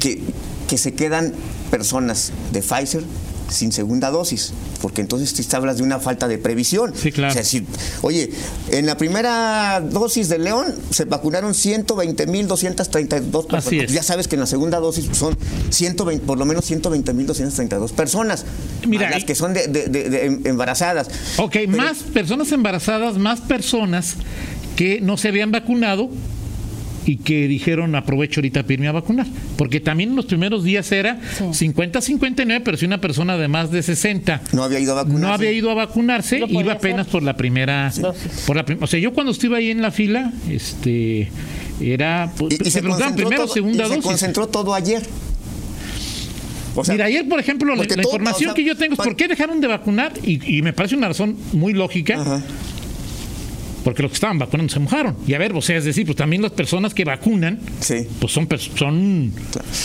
que, 0.00 0.20
que 0.68 0.78
se 0.78 0.94
quedan 0.94 1.32
personas 1.72 2.30
de 2.52 2.60
Pfizer 2.62 3.02
sin 3.48 3.72
segunda 3.72 4.10
dosis, 4.10 4.52
porque 4.80 5.00
entonces 5.00 5.32
te 5.34 5.56
hablas 5.56 5.76
de 5.76 5.82
una 5.82 6.00
falta 6.00 6.26
de 6.28 6.38
previsión. 6.38 6.92
Sí, 6.94 7.12
claro. 7.12 7.30
O 7.32 7.34
sea, 7.34 7.44
si- 7.44 7.66
oye, 8.02 8.30
en 8.70 8.86
la 8.86 8.96
primera 8.96 9.80
dosis 9.80 10.28
de 10.28 10.38
León 10.38 10.74
se 10.90 11.04
vacunaron 11.04 11.54
120.232 11.54 13.46
personas. 13.46 13.66
Así 13.66 13.78
es. 13.80 13.92
Ya 13.92 14.02
sabes 14.02 14.28
que 14.28 14.36
en 14.36 14.40
la 14.40 14.46
segunda 14.46 14.80
dosis 14.80 15.08
son 15.16 15.36
120, 15.70 16.24
por 16.26 16.38
lo 16.38 16.44
menos 16.46 16.64
120.232 16.70 17.92
personas. 17.92 18.44
Mira, 18.86 19.10
las 19.10 19.24
que 19.24 19.34
son 19.34 19.54
de, 19.54 19.66
de- 19.68 19.86
de- 19.88 20.08
de 20.10 20.26
em- 20.26 20.40
embarazadas. 20.44 21.08
Ok, 21.38 21.52
Pero- 21.52 21.76
más 21.76 21.98
personas 21.98 22.50
embarazadas, 22.52 23.16
más 23.18 23.40
personas 23.40 24.14
que 24.76 25.00
no 25.00 25.16
se 25.16 25.28
habían 25.28 25.50
vacunado 25.52 26.10
y 27.06 27.16
que 27.18 27.46
dijeron 27.48 27.94
aprovecho 27.94 28.40
ahorita 28.40 28.62
para 28.62 28.72
irme 28.74 28.88
a 28.88 28.92
vacunar. 28.92 29.26
Porque 29.56 29.80
también 29.80 30.10
en 30.10 30.16
los 30.16 30.24
primeros 30.26 30.64
días 30.64 30.90
era 30.92 31.18
Sí. 31.52 31.68
50-59, 31.68 32.62
pero 32.64 32.76
si 32.76 32.86
una 32.86 33.00
persona 33.00 33.36
de 33.36 33.48
más 33.48 33.70
de 33.70 33.82
60 33.82 34.40
No 34.52 34.62
había 34.64 34.80
ido 34.80 34.92
a 34.92 34.96
vacunarse. 34.96 35.22
no 35.26 35.32
había 35.32 35.52
ido 35.52 35.70
a 35.70 35.74
vacunarse, 35.74 36.40
iba 36.48 36.72
apenas 36.72 37.00
hacer. 37.02 37.12
por 37.12 37.22
la 37.22 37.36
primera. 37.36 37.92
Por 38.46 38.56
la 38.56 38.64
prim- 38.64 38.78
o 38.82 38.86
sea, 38.86 38.98
yo 39.00 39.12
cuando 39.12 39.32
estuve 39.32 39.56
ahí 39.58 39.70
en 39.70 39.82
la 39.82 39.90
fila, 39.90 40.32
este 40.50 41.28
era. 41.80 42.32
pues, 42.36 42.58
Y, 42.60 42.68
y 42.68 42.70
se 42.70 42.80
preguntaban 42.80 43.12
concentró 43.12 43.14
primero, 43.28 43.44
todo- 43.44 43.54
segunda 43.54 43.84
y 43.84 43.86
se 43.88 43.94
dosis. 43.96 44.04
concentró 44.04 44.46
todo 44.48 44.74
ayer. 44.74 45.02
O 46.76 46.84
sea, 46.84 46.94
Mira, 46.94 47.04
ayer, 47.04 47.28
por 47.28 47.38
ejemplo, 47.38 47.68
la, 47.70 47.76
porque 47.76 47.94
la 47.96 48.02
todo- 48.02 48.12
información 48.12 48.50
o 48.50 48.52
sea, 48.52 48.54
que 48.54 48.64
yo 48.68 48.76
tengo 48.76 48.94
es 48.94 48.98
por 48.98 49.14
qué 49.14 49.28
dejaron 49.28 49.60
de 49.60 49.68
vacunar, 49.68 50.12
y, 50.24 50.56
y 50.58 50.62
me 50.62 50.72
parece 50.72 50.96
una 50.96 51.06
razón 51.08 51.36
muy 51.52 51.72
lógica, 51.72 52.20
Ajá. 52.20 52.42
Porque 53.84 54.02
los 54.02 54.10
que 54.10 54.14
estaban 54.16 54.38
vacunando 54.38 54.72
se 54.72 54.80
mojaron. 54.80 55.16
Y 55.26 55.34
a 55.34 55.38
ver, 55.38 55.52
o 55.54 55.60
sea, 55.62 55.76
es 55.76 55.84
decir, 55.84 56.06
pues 56.06 56.16
también 56.16 56.42
las 56.42 56.52
personas 56.52 56.94
que 56.94 57.04
vacunan, 57.04 57.60
Sí. 57.80 58.08
pues 58.18 58.32
son, 58.32 58.48
son 58.76 59.32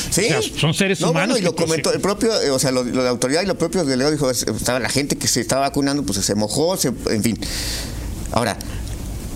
Sí. 0.10 0.22
O 0.22 0.42
sea, 0.42 0.42
son 0.58 0.74
seres 0.74 1.02
no, 1.02 1.12
humanos 1.12 1.30
Bueno, 1.36 1.42
y 1.42 1.44
lo 1.46 1.56
pues, 1.56 1.66
comentó 1.68 1.94
el 1.94 2.00
propio, 2.02 2.32
eh, 2.42 2.50
o 2.50 2.58
sea, 2.60 2.72
lo, 2.72 2.84
lo 2.84 2.98
de 3.00 3.04
la 3.04 3.10
autoridad 3.10 3.44
y 3.44 3.46
lo 3.46 3.58
propio 3.58 3.84
delegado 3.84 4.12
dijo, 4.14 4.32
es- 4.32 4.44
estaba 4.44 4.80
la 4.80 4.90
gente 4.90 5.18
que 5.18 5.28
se 5.28 5.42
estaba 5.42 5.62
vacunando, 5.62 6.04
pues 6.04 6.18
se 6.20 6.34
mojó, 6.36 6.78
se, 6.78 6.94
en 7.10 7.24
fin. 7.24 7.38
Ahora, 8.32 8.58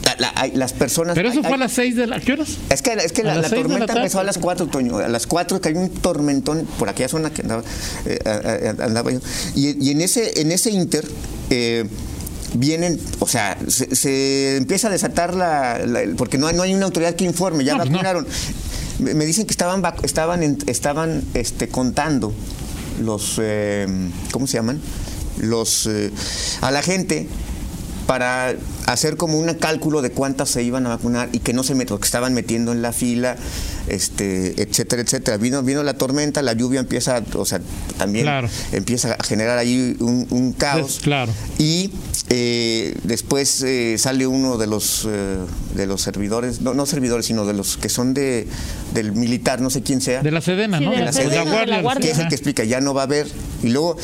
la- 0.05 0.15
la- 0.19 0.33
hay- 0.35 0.51
las 0.51 0.73
personas. 0.73 1.15
Pero 1.15 1.29
eso 1.29 1.39
hay- 1.39 1.45
fue 1.45 1.53
a 1.55 1.57
las 1.57 1.71
6 1.73 1.95
de 1.95 2.07
la. 2.07 2.19
¿Qué 2.19 2.33
horas? 2.33 2.57
Es 2.69 2.81
que, 2.81 2.91
es 2.93 3.11
que 3.11 3.23
la, 3.23 3.41
tormenta 3.41 3.93
empezó 3.93 4.19
a 4.19 4.23
las 4.23 4.37
4, 4.37 4.67
Toño. 4.67 4.97
A 4.97 5.07
las 5.07 5.27
4 5.27 5.59
que 5.61 5.69
hay 5.69 5.75
un 5.75 5.89
tormentón 5.89 6.67
por 6.77 6.89
aquella 6.89 7.09
zona 7.09 7.31
que 7.33 7.41
andaba, 7.41 7.63
eh, 8.05 8.73
andaba 8.79 9.11
yo. 9.11 9.19
Y, 9.55 9.85
y 9.87 9.91
en 9.91 10.01
ese, 10.01 10.39
en 10.41 10.51
ese 10.51 10.71
inter 10.71 11.05
eh, 11.49 11.85
vienen, 12.53 12.99
o 13.19 13.27
sea, 13.27 13.57
se, 13.67 13.95
se 13.95 14.57
empieza 14.57 14.87
a 14.87 14.91
desatar 14.91 15.35
la, 15.35 15.79
porque 16.17 16.37
no 16.37 16.47
hay, 16.47 16.55
no 16.55 16.63
hay 16.63 16.73
una 16.73 16.85
autoridad 16.85 17.15
que 17.15 17.25
informe, 17.25 17.63
ya 17.63 17.73
No, 17.75 17.85
no. 17.85 17.91
vacunaron. 17.91 18.27
Me 18.99 19.25
dicen 19.25 19.45
que 19.45 19.51
estaban 19.51 19.81
estaban 20.03 20.57
estaban 20.67 21.23
este, 21.33 21.67
contando 21.67 22.33
los 23.01 23.39
eh, 23.41 23.87
¿cómo 24.31 24.45
se 24.47 24.57
llaman? 24.57 24.79
Los 25.39 25.87
eh, 25.87 26.11
a 26.61 26.69
la 26.69 26.83
gente 26.83 27.27
para 28.13 28.53
hacer 28.85 29.17
como 29.17 29.39
un 29.39 29.51
cálculo 29.55 30.03
de 30.03 30.11
cuántas 30.11 30.47
se 30.47 30.61
iban 30.61 30.85
a 30.85 30.89
vacunar 30.89 31.29
y 31.31 31.39
que 31.39 31.51
no 31.51 31.63
se 31.63 31.73
met- 31.75 31.97
que 31.97 32.05
estaban 32.05 32.35
metiendo 32.35 32.71
en 32.71 32.83
la 32.83 32.93
fila, 32.93 33.37
este, 33.87 34.61
etcétera, 34.61 35.01
etcétera. 35.01 35.37
Vino, 35.37 35.63
vino 35.63 35.81
la 35.81 35.95
tormenta, 35.95 36.43
la 36.43 36.53
lluvia 36.53 36.79
empieza, 36.79 37.23
o 37.33 37.43
sea, 37.43 37.59
también 37.97 38.25
Claro. 38.25 38.49
empieza 38.71 39.13
a 39.13 39.23
generar 39.23 39.57
ahí 39.57 39.97
un, 39.99 40.27
un 40.29 40.53
caos. 40.53 40.99
Claro. 41.01 41.31
Y 41.57 41.89
eh, 42.29 42.95
después 43.03 43.63
eh, 43.63 43.95
sale 43.97 44.27
uno 44.27 44.59
de 44.59 44.67
los 44.67 45.07
eh, 45.09 45.37
de 45.73 45.87
los 45.87 45.99
servidores, 46.03 46.61
no, 46.61 46.75
no 46.75 46.85
servidores, 46.85 47.25
sino 47.25 47.47
de 47.47 47.53
los 47.53 47.77
que 47.77 47.89
son 47.89 48.13
de 48.13 48.47
del 48.93 49.13
militar, 49.13 49.59
no 49.59 49.71
sé 49.71 49.81
quién 49.81 50.01
sea 50.01 50.21
De 50.21 50.29
la 50.29 50.41
Sedena, 50.41 50.77
Sí, 50.77 50.85
¿no? 50.85 50.91
de 50.91 50.99
la 51.01 51.09
O 51.09 51.13
Sedena, 51.13 51.31
de 51.31 51.45
la 51.45 51.51
Guardia, 51.51 51.81
Guardia. 51.81 52.05
que 52.05 52.11
es 52.11 52.19
el 52.19 52.27
que 52.27 52.35
explica, 52.35 52.63
ya 52.63 52.79
no 52.79 52.93
va 52.93 53.01
a 53.01 53.05
haber. 53.05 53.25
Y 53.63 53.69
luego, 53.69 53.97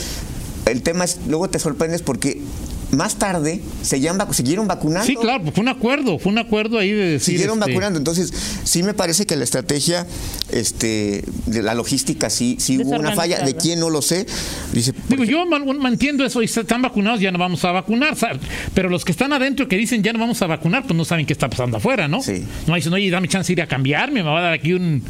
el 0.66 0.82
tema 0.82 1.06
es, 1.06 1.20
luego 1.28 1.48
te 1.48 1.60
sorprendes 1.60 2.02
porque 2.02 2.42
más 2.92 3.16
tarde 3.18 3.62
seguían 3.84 4.18
vacu- 4.18 4.34
siguieron 4.34 4.68
vacunando. 4.68 5.06
Sí, 5.06 5.16
claro, 5.16 5.44
pues 5.44 5.54
fue 5.56 5.62
un 5.62 5.68
acuerdo, 5.70 6.18
fue 6.20 6.32
un 6.32 6.38
acuerdo 6.40 6.80
ahí 6.80 6.92
de 6.92 7.12
decir. 7.12 7.34
Siguieron 7.36 7.60
este, 7.60 7.72
vacunando. 7.72 7.98
Entonces, 8.00 8.34
sí 8.64 8.82
me 8.84 8.94
parece 8.94 9.26
que 9.26 9.36
la 9.36 9.44
estrategia, 9.44 10.08
este, 10.52 11.24
de 11.46 11.62
la 11.64 11.76
logística, 11.76 12.30
sí, 12.30 12.56
sí 12.60 12.78
hubo 12.80 12.92
una 12.98 13.14
falla. 13.16 13.40
¿De 13.42 13.56
quién 13.56 13.80
no 13.80 13.90
lo 13.90 14.02
sé? 14.02 14.26
Dice, 14.74 14.94
Digo, 15.08 15.24
yo 15.24 15.46
man- 15.46 15.66
mantiendo 15.80 16.26
eso, 16.26 16.42
y 16.42 16.46
están 16.46 16.82
vacunados, 16.82 17.20
ya 17.22 17.32
no 17.32 17.38
vamos 17.38 17.64
a 17.66 17.72
vacunar. 17.72 18.16
¿sabes? 18.16 18.40
Pero 18.74 18.90
los 18.90 19.06
que 19.06 19.12
están 19.12 19.34
adentro 19.34 19.68
que 19.68 19.76
dicen 19.78 20.02
ya 20.04 20.14
no 20.14 20.20
vamos 20.20 20.42
a 20.42 20.48
vacunar, 20.48 20.84
pues 20.84 20.96
no 20.96 21.06
saben 21.06 21.26
qué 21.26 21.34
está 21.34 21.50
pasando 21.50 21.78
afuera, 21.78 22.08
¿no? 22.08 22.22
Sí. 22.24 22.44
No 22.68 22.76
dicen, 22.76 22.92
oye, 22.94 23.10
dame 23.10 23.28
chance 23.28 23.48
de 23.48 23.54
ir 23.54 23.62
a 23.62 23.68
cambiarme, 23.68 24.24
me 24.24 24.30
va 24.30 24.40
a 24.40 24.42
dar 24.44 24.54
aquí 24.54 24.74
un. 24.74 25.04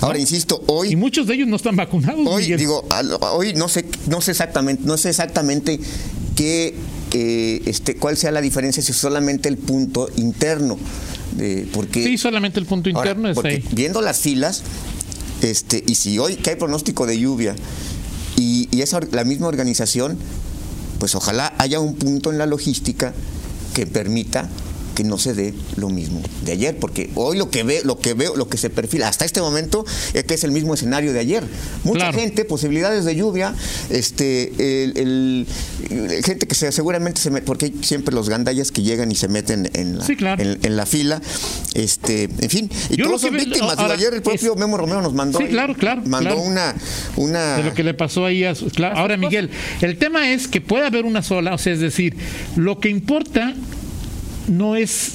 ahora 0.00 0.18
insisto, 0.18 0.60
Y 0.62 0.64
hoy, 0.70 0.96
muchos 0.96 1.26
de 1.26 1.34
ellos 1.34 1.48
no 1.48 1.56
están 1.56 1.76
vacunados. 1.76 2.20
hoy 2.26 2.42
Miguel. 2.42 2.58
digo, 2.58 2.84
al- 2.90 3.16
hoy 3.32 3.54
no 3.54 3.68
sé, 3.68 3.86
no 4.08 4.20
sé 4.20 4.32
exactamente, 4.32 4.82
no 4.86 4.96
sé 4.96 5.08
exactamente 5.10 5.80
qué, 6.36 6.74
eh, 7.12 7.62
este, 7.66 7.96
cuál 7.96 8.16
sea 8.16 8.30
la 8.30 8.40
diferencia 8.40 8.82
si 8.82 8.92
solamente 8.92 9.48
el 9.48 9.58
punto 9.58 10.08
interno, 10.16 10.78
de, 11.36 11.68
porque 11.72 12.04
sí, 12.04 12.18
solamente 12.18 12.60
el 12.60 12.66
punto 12.66 12.90
Ahora, 12.90 13.10
interno 13.10 13.28
es 13.28 13.34
porque 13.34 13.48
ahí. 13.48 13.64
Viendo 13.72 14.00
las 14.00 14.20
filas, 14.20 14.62
este, 15.42 15.82
y 15.86 15.94
si 15.96 16.18
hoy 16.18 16.36
que 16.36 16.50
hay 16.50 16.56
pronóstico 16.56 17.06
de 17.06 17.18
lluvia 17.18 17.54
y, 18.36 18.68
y 18.70 18.82
esa 18.82 19.00
la 19.12 19.24
misma 19.24 19.48
organización, 19.48 20.18
pues 20.98 21.14
ojalá 21.14 21.52
haya 21.58 21.80
un 21.80 21.94
punto 21.96 22.30
en 22.30 22.38
la 22.38 22.46
logística 22.46 23.12
que 23.74 23.86
permita 23.86 24.48
que 24.94 25.04
no 25.04 25.18
se 25.18 25.34
dé 25.34 25.54
lo 25.76 25.88
mismo 25.88 26.20
de 26.44 26.52
ayer, 26.52 26.76
porque 26.78 27.10
hoy 27.14 27.36
lo 27.36 27.50
que 27.50 27.62
ve, 27.62 27.80
lo 27.84 27.98
que 27.98 28.14
veo, 28.14 28.36
lo 28.36 28.48
que 28.48 28.56
se 28.56 28.70
perfila 28.70 29.08
hasta 29.08 29.24
este 29.24 29.40
momento 29.40 29.84
es 30.14 30.24
que 30.24 30.34
es 30.34 30.44
el 30.44 30.50
mismo 30.50 30.74
escenario 30.74 31.12
de 31.12 31.20
ayer. 31.20 31.44
Mucha 31.84 32.12
gente, 32.12 32.44
posibilidades 32.44 33.04
de 33.04 33.16
lluvia, 33.16 33.54
este, 33.90 34.52
el, 34.58 35.46
gente 36.24 36.46
que 36.46 36.54
se, 36.54 36.72
seguramente 36.72 37.20
se 37.20 37.30
mete, 37.30 37.46
porque 37.46 37.66
hay 37.66 37.74
siempre 37.82 38.14
los 38.14 38.28
gandallas 38.28 38.70
que 38.70 38.82
llegan 38.82 39.10
y 39.10 39.14
se 39.14 39.28
meten 39.28 39.70
en 39.74 39.98
la, 39.98 40.06
en, 40.38 40.76
la 40.76 40.86
fila, 40.86 41.20
este, 41.74 42.24
en 42.24 42.50
fin, 42.50 42.70
y 42.90 42.96
todos 42.96 43.20
son 43.20 43.36
víctimas. 43.36 43.78
ayer 43.78 44.14
el 44.14 44.22
propio 44.22 44.56
Memo 44.56 44.76
Romero 44.76 45.02
nos 45.02 45.14
mandó, 45.14 45.38
claro, 45.38 45.74
claro, 45.74 46.02
mandó 46.06 46.40
una, 46.40 46.74
una 47.16 47.56
de 47.56 47.64
lo 47.64 47.74
que 47.74 47.82
le 47.82 47.94
pasó 47.94 48.24
ahí 48.24 48.44
a, 48.44 48.54
ahora 48.94 49.16
Miguel, 49.16 49.50
el 49.80 49.98
tema 49.98 50.30
es 50.30 50.48
que 50.48 50.60
puede 50.60 50.86
haber 50.86 51.04
una 51.04 51.22
sola, 51.22 51.54
o 51.54 51.58
sea, 51.58 51.72
es 51.72 51.80
decir, 51.80 52.16
lo 52.56 52.78
que 52.80 52.88
importa 52.88 53.54
no 54.48 54.76
es 54.76 55.12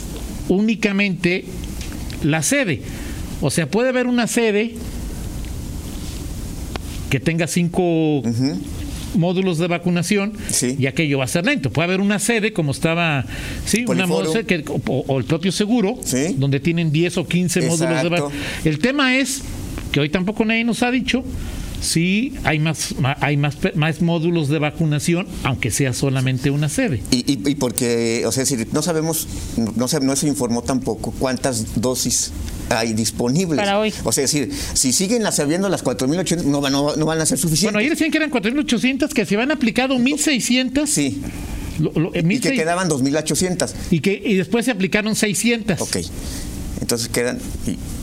únicamente 0.50 1.46
la 2.24 2.42
sede. 2.42 2.82
O 3.42 3.50
sea, 3.50 3.70
puede 3.70 3.90
haber 3.90 4.08
una 4.08 4.28
sede 4.28 4.74
que 7.10 7.20
tenga 7.20 7.48
cinco 7.48 8.22
módulos 9.16 9.58
de 9.58 9.68
vacunación 9.68 10.34
y 10.78 10.86
aquello 10.86 11.20
va 11.20 11.26
a 11.26 11.28
ser 11.28 11.46
lento. 11.46 11.72
Puede 11.72 11.86
haber 11.86 12.02
una 12.02 12.20
sede, 12.20 12.54
como 12.54 12.72
estaba, 12.72 13.26
sí, 13.66 13.86
una 13.88 14.06
que, 14.46 14.64
o, 14.88 15.20
el 15.20 15.26
propio 15.26 15.52
seguro, 15.52 15.98
donde 16.36 16.60
tienen 16.60 16.92
10 16.92 17.18
o 17.18 17.28
15 17.28 17.62
módulos 17.62 18.04
de 18.04 18.10
vacunación. 18.10 18.42
El 18.64 18.80
tema 18.80 19.18
es, 19.18 19.42
que 19.92 20.00
hoy 20.00 20.10
tampoco 20.10 20.46
nadie 20.46 20.64
nos 20.64 20.84
ha 20.84 20.92
dicho, 20.92 21.24
sí 21.82 22.34
hay 22.44 22.60
más 22.60 22.96
hay 23.22 23.38
más, 23.38 23.58
más 23.76 24.02
módulos 24.02 24.50
de 24.50 24.60
vacunación, 24.60 25.28
aunque 25.44 25.72
sea 25.72 25.94
solamente 25.94 26.50
una 26.50 26.70
sede. 26.70 27.02
Y, 27.12 27.24
y, 27.28 27.56
porque, 27.56 28.24
o 28.26 28.32
sea, 28.32 28.44
no 28.72 28.82
sabemos, 28.82 29.28
no 29.76 29.88
se, 29.88 30.00
no 30.00 30.16
se 30.16 30.28
informó 30.28 30.64
tampoco 30.64 31.14
cuántas 31.18 31.82
dosis 31.82 32.32
hay 32.70 32.94
disponibles. 32.94 33.58
Para 33.58 33.80
hoy. 33.80 33.94
O 34.04 34.12
sea, 34.12 34.24
es 34.24 34.32
decir, 34.32 34.54
si 34.74 34.92
siguen 34.92 35.24
las 35.24 35.40
habiendo 35.40 35.70
las 35.70 35.84
4.800, 35.84 36.44
no, 36.44 36.62
van, 36.62 36.74
no, 36.74 37.06
van 37.06 37.22
a 37.22 37.26
ser 37.26 37.38
suficientes. 37.38 37.74
Bueno, 37.74 37.80
ayer 37.80 37.92
decían 37.92 38.12
que 38.12 38.18
eran 38.18 38.32
4.800, 38.32 39.10
que 39.10 39.26
se 39.26 39.36
van 39.36 39.52
aplicado 39.52 39.96
1.600. 39.96 40.88
Sí. 40.88 41.22
y 41.80 42.40
que 42.40 42.54
quedaban 42.54 42.90
2.800. 42.90 43.72
Y 43.92 44.00
que 44.00 44.22
y 44.24 44.36
después 44.36 44.66
se 44.66 44.72
aplicaron 44.72 45.16
600. 45.16 45.82
Ok. 45.82 45.98
Entonces 46.82 47.10
quedan, 47.10 47.40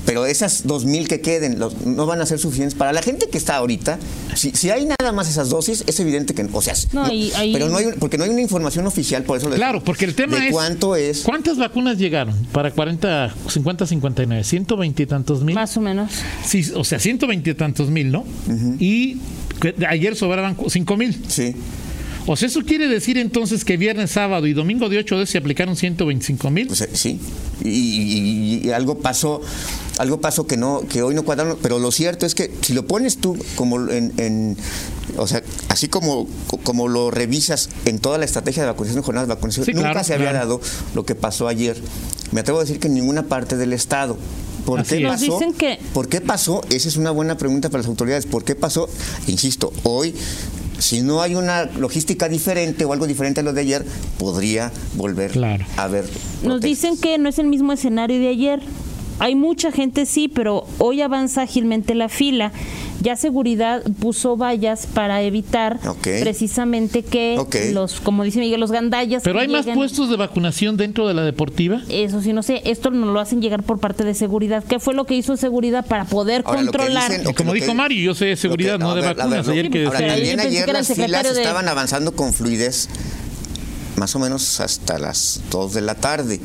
pero 0.04 0.26
esas 0.26 0.66
2.000 0.66 1.06
que 1.06 1.20
queden 1.20 1.58
no 1.58 2.06
van 2.06 2.20
a 2.20 2.26
ser 2.26 2.38
suficientes 2.38 2.74
para 2.74 2.92
la 2.92 3.02
gente 3.02 3.28
que 3.28 3.38
está 3.38 3.56
ahorita. 3.56 3.98
Si, 4.34 4.70
hay 4.70 4.86
nada 4.86 5.12
más 5.12 5.28
esas 5.28 5.48
dosis, 5.48 5.84
es 5.86 6.00
evidente 6.00 6.34
que, 6.34 6.46
o 6.52 6.62
sea, 6.62 6.74
no, 6.92 7.04
pero 7.52 7.68
no 7.68 7.76
hay, 7.76 7.86
porque 7.98 8.18
no 8.18 8.24
hay 8.24 8.30
una 8.30 8.42
información 8.42 8.86
oficial, 8.86 9.22
por 9.22 9.38
eso 9.38 9.48
Claro, 9.50 9.82
porque 9.82 10.04
el 10.04 10.14
tema 10.14 10.44
es 10.44 10.52
cuánto 10.52 10.96
es. 10.96 11.22
¿Cuántas 11.22 11.56
vacunas 11.56 11.98
llegaron 11.98 12.34
para 12.52 12.70
40, 12.70 13.34
50, 13.48 13.86
59? 13.86 14.44
120 14.44 15.02
y 15.02 15.06
tantos 15.06 15.42
mil. 15.44 15.54
Más 15.54 15.76
o 15.76 15.80
menos. 15.80 16.10
Sí, 16.44 16.70
o 16.74 16.84
sea, 16.84 16.98
120 16.98 17.50
y 17.50 17.54
tantos 17.54 17.90
mil, 17.90 18.10
¿no? 18.10 18.24
Y 18.78 19.18
ayer 19.88 20.16
sobraban 20.16 20.56
5 20.68 20.96
mil. 20.96 21.24
Sí. 21.28 21.54
O 22.26 22.36
sea, 22.36 22.48
eso 22.48 22.60
quiere 22.62 22.88
decir 22.88 23.18
entonces 23.18 23.64
que 23.64 23.76
viernes, 23.76 24.10
sábado 24.12 24.46
y 24.46 24.54
domingo 24.54 24.88
de 24.88 24.98
8 24.98 25.18
de 25.18 25.26
se 25.26 25.38
aplicaron 25.38 25.76
125 25.76 26.50
mil. 26.50 26.68
Pues, 26.68 26.88
sí, 26.94 27.20
y, 27.62 28.70
algo 28.70 28.98
pasó, 28.98 29.42
algo 29.98 30.20
pasó 30.20 30.46
que 30.46 30.56
no, 30.56 30.82
que 30.88 31.02
hoy 31.02 31.14
no 31.14 31.22
cuadraron, 31.22 31.58
pero 31.60 31.78
lo 31.78 31.90
cierto 31.92 32.24
es 32.24 32.34
que 32.34 32.50
si 32.62 32.72
lo 32.72 32.86
pones 32.86 33.18
tú 33.18 33.36
como 33.56 33.90
en, 33.90 34.56
o 35.16 35.26
sea, 35.26 35.42
así 35.68 35.88
como, 35.88 36.26
como 36.62 36.88
lo 36.88 37.10
revisas 37.10 37.68
en 37.84 37.98
toda 37.98 38.16
la 38.18 38.24
estrategia 38.24 38.62
de 38.62 38.70
vacunación, 38.70 39.02
jornadas 39.02 39.28
de 39.28 39.34
vacunación, 39.34 39.66
nunca 39.74 40.02
se 40.02 40.14
había 40.14 40.32
dado 40.32 40.60
lo 40.94 41.04
que 41.04 41.14
pasó 41.14 41.46
ayer. 41.46 41.76
Me 42.32 42.40
atrevo 42.40 42.58
a 42.58 42.62
decir 42.62 42.80
que 42.80 42.88
en 42.88 42.94
ninguna 42.94 43.24
parte 43.24 43.56
del 43.56 43.72
estado. 43.72 44.16
¿Por 44.64 44.82
qué 44.82 45.06
pasó? 45.06 45.38
¿Por 45.92 46.08
qué 46.08 46.20
pasó? 46.22 46.62
Esa 46.70 46.88
es 46.88 46.96
una 46.96 47.10
buena 47.10 47.36
pregunta 47.36 47.68
para 47.68 47.82
las 47.82 47.88
autoridades. 47.88 48.24
¿Por 48.24 48.44
qué 48.44 48.54
pasó? 48.54 48.88
Insisto, 49.26 49.72
hoy 49.82 50.14
si 50.84 51.00
no 51.00 51.22
hay 51.22 51.34
una 51.34 51.64
logística 51.64 52.28
diferente 52.28 52.84
o 52.84 52.92
algo 52.92 53.06
diferente 53.06 53.40
a 53.40 53.42
lo 53.42 53.54
de 53.54 53.62
ayer, 53.62 53.86
podría 54.18 54.70
volver 54.96 55.32
a 55.78 55.88
ver. 55.88 56.04
Nos 56.42 56.60
dicen 56.60 56.98
que 56.98 57.16
no 57.16 57.30
es 57.30 57.38
el 57.38 57.46
mismo 57.46 57.72
escenario 57.72 58.18
de 58.18 58.28
ayer. 58.28 58.60
Hay 59.18 59.34
mucha 59.34 59.70
gente, 59.70 60.06
sí, 60.06 60.28
pero 60.28 60.66
hoy 60.78 61.00
avanza 61.00 61.42
ágilmente 61.42 61.94
la 61.94 62.08
fila. 62.08 62.52
Ya 63.00 63.16
seguridad 63.16 63.82
puso 64.00 64.36
vallas 64.36 64.86
para 64.86 65.22
evitar 65.22 65.78
precisamente 66.02 67.02
que 67.02 67.38
los, 67.72 68.00
como 68.00 68.24
dice 68.24 68.40
Miguel, 68.40 68.60
los 68.60 68.72
gandallas. 68.72 69.22
Pero 69.22 69.40
hay 69.40 69.48
más 69.48 69.66
puestos 69.66 70.08
de 70.08 70.16
vacunación 70.16 70.76
dentro 70.76 71.06
de 71.06 71.14
la 71.14 71.22
deportiva. 71.22 71.82
Eso 71.88 72.22
sí, 72.22 72.32
no 72.32 72.42
sé. 72.42 72.62
Esto 72.64 72.90
nos 72.90 73.12
lo 73.12 73.20
hacen 73.20 73.42
llegar 73.42 73.62
por 73.62 73.78
parte 73.78 74.04
de 74.04 74.14
seguridad. 74.14 74.64
¿Qué 74.64 74.78
fue 74.78 74.94
lo 74.94 75.04
que 75.04 75.14
hizo 75.14 75.36
seguridad 75.36 75.86
para 75.86 76.06
poder 76.06 76.42
controlar? 76.44 77.12
como 77.34 77.52
dijo 77.52 77.74
Mario, 77.74 78.02
yo 78.02 78.14
sé 78.14 78.26
de 78.26 78.36
seguridad, 78.36 78.78
no 78.78 78.94
de 78.94 79.02
vacunas. 79.02 79.48
ayer 79.48 79.70
que 79.70 79.86
también 79.86 80.40
ayer 80.40 80.72
las 80.72 80.92
filas 80.92 81.26
estaban 81.26 81.68
avanzando 81.68 82.12
con 82.12 82.32
fluidez, 82.32 82.88
más 83.96 84.14
o 84.16 84.18
menos 84.18 84.60
hasta 84.60 84.98
las 84.98 85.42
2 85.50 85.74
de 85.74 85.80
la 85.82 85.94
tarde. 85.94 86.40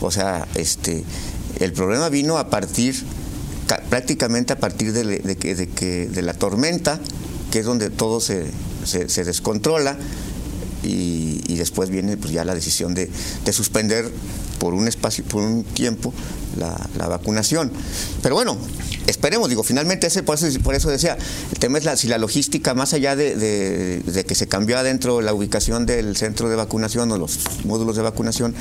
O 0.00 0.10
sea, 0.10 0.46
este, 0.54 1.04
el 1.60 1.72
problema 1.72 2.08
vino 2.08 2.38
a 2.38 2.50
partir 2.50 3.04
prácticamente 3.88 4.52
a 4.52 4.58
partir 4.58 4.92
de, 4.92 5.36
que, 5.36 6.06
de, 6.08 6.22
la 6.22 6.34
tormenta, 6.34 7.00
que 7.50 7.60
es 7.60 7.64
donde 7.64 7.90
todo 7.90 8.20
se, 8.20 8.46
se, 8.84 9.24
descontrola, 9.24 9.96
y, 10.82 11.56
después 11.56 11.88
viene 11.88 12.16
pues, 12.16 12.32
ya 12.32 12.44
la 12.44 12.54
decisión 12.54 12.94
de, 12.94 13.10
suspender 13.52 14.10
por 14.58 14.74
un 14.74 14.88
espacio, 14.88 15.24
por 15.24 15.42
un 15.42 15.64
tiempo, 15.64 16.12
la, 16.56 17.08
vacunación. 17.08 17.70
Pero 18.22 18.34
bueno, 18.34 18.56
esperemos, 19.06 19.48
digo, 19.48 19.62
finalmente 19.62 20.06
ese, 20.06 20.22
por, 20.22 20.36
eso, 20.36 20.46
por 20.60 20.74
eso 20.74 20.90
decía, 20.90 21.16
el 21.52 21.58
tema 21.58 21.78
es 21.78 21.84
la, 21.84 21.96
si 21.96 22.08
la 22.08 22.18
logística, 22.18 22.74
más 22.74 22.94
allá 22.94 23.16
de, 23.16 24.02
que 24.26 24.34
se 24.34 24.48
cambió 24.48 24.78
adentro 24.78 25.20
la 25.20 25.34
ubicación 25.34 25.86
del 25.86 26.16
centro 26.16 26.48
de 26.48 26.56
vacunación 26.56 27.10
o 27.12 27.18
los 27.18 27.38
módulos 27.64 27.96
de 27.96 28.02
vacunación, 28.02 28.54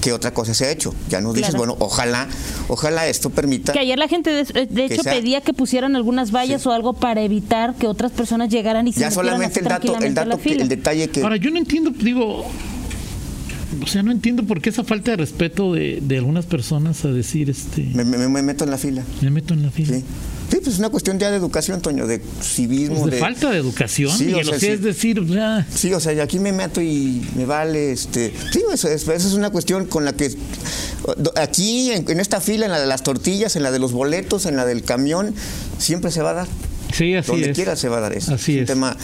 ¿qué 0.00 0.12
otra 0.12 0.32
cosa 0.32 0.54
se 0.54 0.66
ha 0.66 0.70
hecho? 0.70 0.94
Ya 1.08 1.20
nos 1.20 1.34
dices, 1.34 1.54
bueno, 1.54 1.76
ojalá, 1.80 2.28
ojalá 2.68 3.06
esto 3.08 3.30
permita. 3.30 3.72
Que 3.72 3.80
ayer 3.80 3.98
la 3.98 4.08
gente, 4.08 4.30
de, 4.30 4.84
hecho, 4.84 5.02
pedía 5.02 5.40
que 5.40 5.52
pusieran 5.52 5.96
algunas 5.96 6.30
vallas 6.32 6.66
o 6.66 6.72
algo 6.72 6.92
para 6.92 7.22
evitar 7.22 7.74
que 7.74 7.86
otras 7.86 8.12
personas 8.12 8.48
llegaran 8.48 8.86
y 8.86 8.92
se 8.92 9.00
Ya 9.00 9.10
solamente 9.10 9.60
el 9.60 9.66
dato, 9.66 9.96
el 9.98 10.14
dato, 10.14 10.38
el 10.44 10.68
detalle 10.68 11.08
que. 11.08 11.22
Ahora, 11.22 11.36
yo 11.36 11.50
no 11.50 11.58
entiendo, 11.58 11.90
digo, 11.90 12.46
o 13.82 13.86
sea, 13.86 14.02
no 14.02 14.10
entiendo 14.10 14.44
por 14.44 14.60
qué 14.60 14.70
esa 14.70 14.84
falta 14.84 15.10
de 15.10 15.18
respeto 15.18 15.74
de, 15.74 16.02
algunas 16.16 16.46
personas 16.46 17.04
a 17.04 17.08
decir 17.08 17.50
este. 17.50 17.82
Me, 17.94 18.04
meto 18.04 18.64
en 18.64 18.70
la 18.70 18.78
fila. 18.78 19.02
Me 19.20 19.30
meto 19.30 19.54
en 19.54 19.62
la 19.62 19.70
fila. 19.70 19.96
Sí. 19.96 20.04
Sí, 20.50 20.56
pues 20.62 20.74
es 20.74 20.78
una 20.78 20.88
cuestión 20.88 21.18
ya 21.18 21.30
de 21.30 21.36
educación, 21.36 21.82
Toño, 21.82 22.06
de 22.06 22.22
civismo. 22.40 23.02
Pues 23.02 23.12
de, 23.12 23.18
falta 23.18 23.50
de 23.50 23.58
educación. 23.58 24.16
Sí, 24.16 24.32
o 24.32 24.42
sea, 24.42 24.72
es 24.72 24.82
decir, 24.82 25.22
ya... 25.26 25.66
Sí, 25.70 25.92
o 25.92 26.00
sea, 26.00 26.22
aquí 26.22 26.38
me 26.38 26.52
meto 26.52 26.80
y 26.80 27.22
me 27.36 27.44
vale. 27.44 27.92
este 27.92 28.32
Sí, 28.50 28.62
eso 28.72 28.88
es, 28.88 29.06
es 29.06 29.34
una 29.34 29.50
cuestión 29.50 29.84
con 29.86 30.06
la 30.06 30.14
que. 30.14 30.34
Aquí, 31.36 31.90
en, 31.90 32.18
esta 32.18 32.40
fila, 32.40 32.64
en 32.64 32.72
la 32.72 32.80
de 32.80 32.86
las 32.86 33.02
tortillas, 33.02 33.56
en 33.56 33.62
la 33.62 33.70
de 33.70 33.78
los 33.78 33.92
boletos, 33.92 34.46
en 34.46 34.56
la 34.56 34.64
del 34.64 34.84
camión, 34.84 35.34
siempre 35.78 36.10
se 36.10 36.22
va 36.22 36.30
a 36.30 36.34
dar. 36.34 36.48
Sí, 36.94 37.14
así 37.14 37.30
Donde 37.30 37.52
quiera 37.52 37.76
se 37.76 37.90
va 37.90 37.98
a 37.98 38.00
dar 38.00 38.14
eso. 38.14 38.32
Así 38.32 38.54
es. 38.54 38.60
Un 38.60 38.66
tema, 38.66 38.96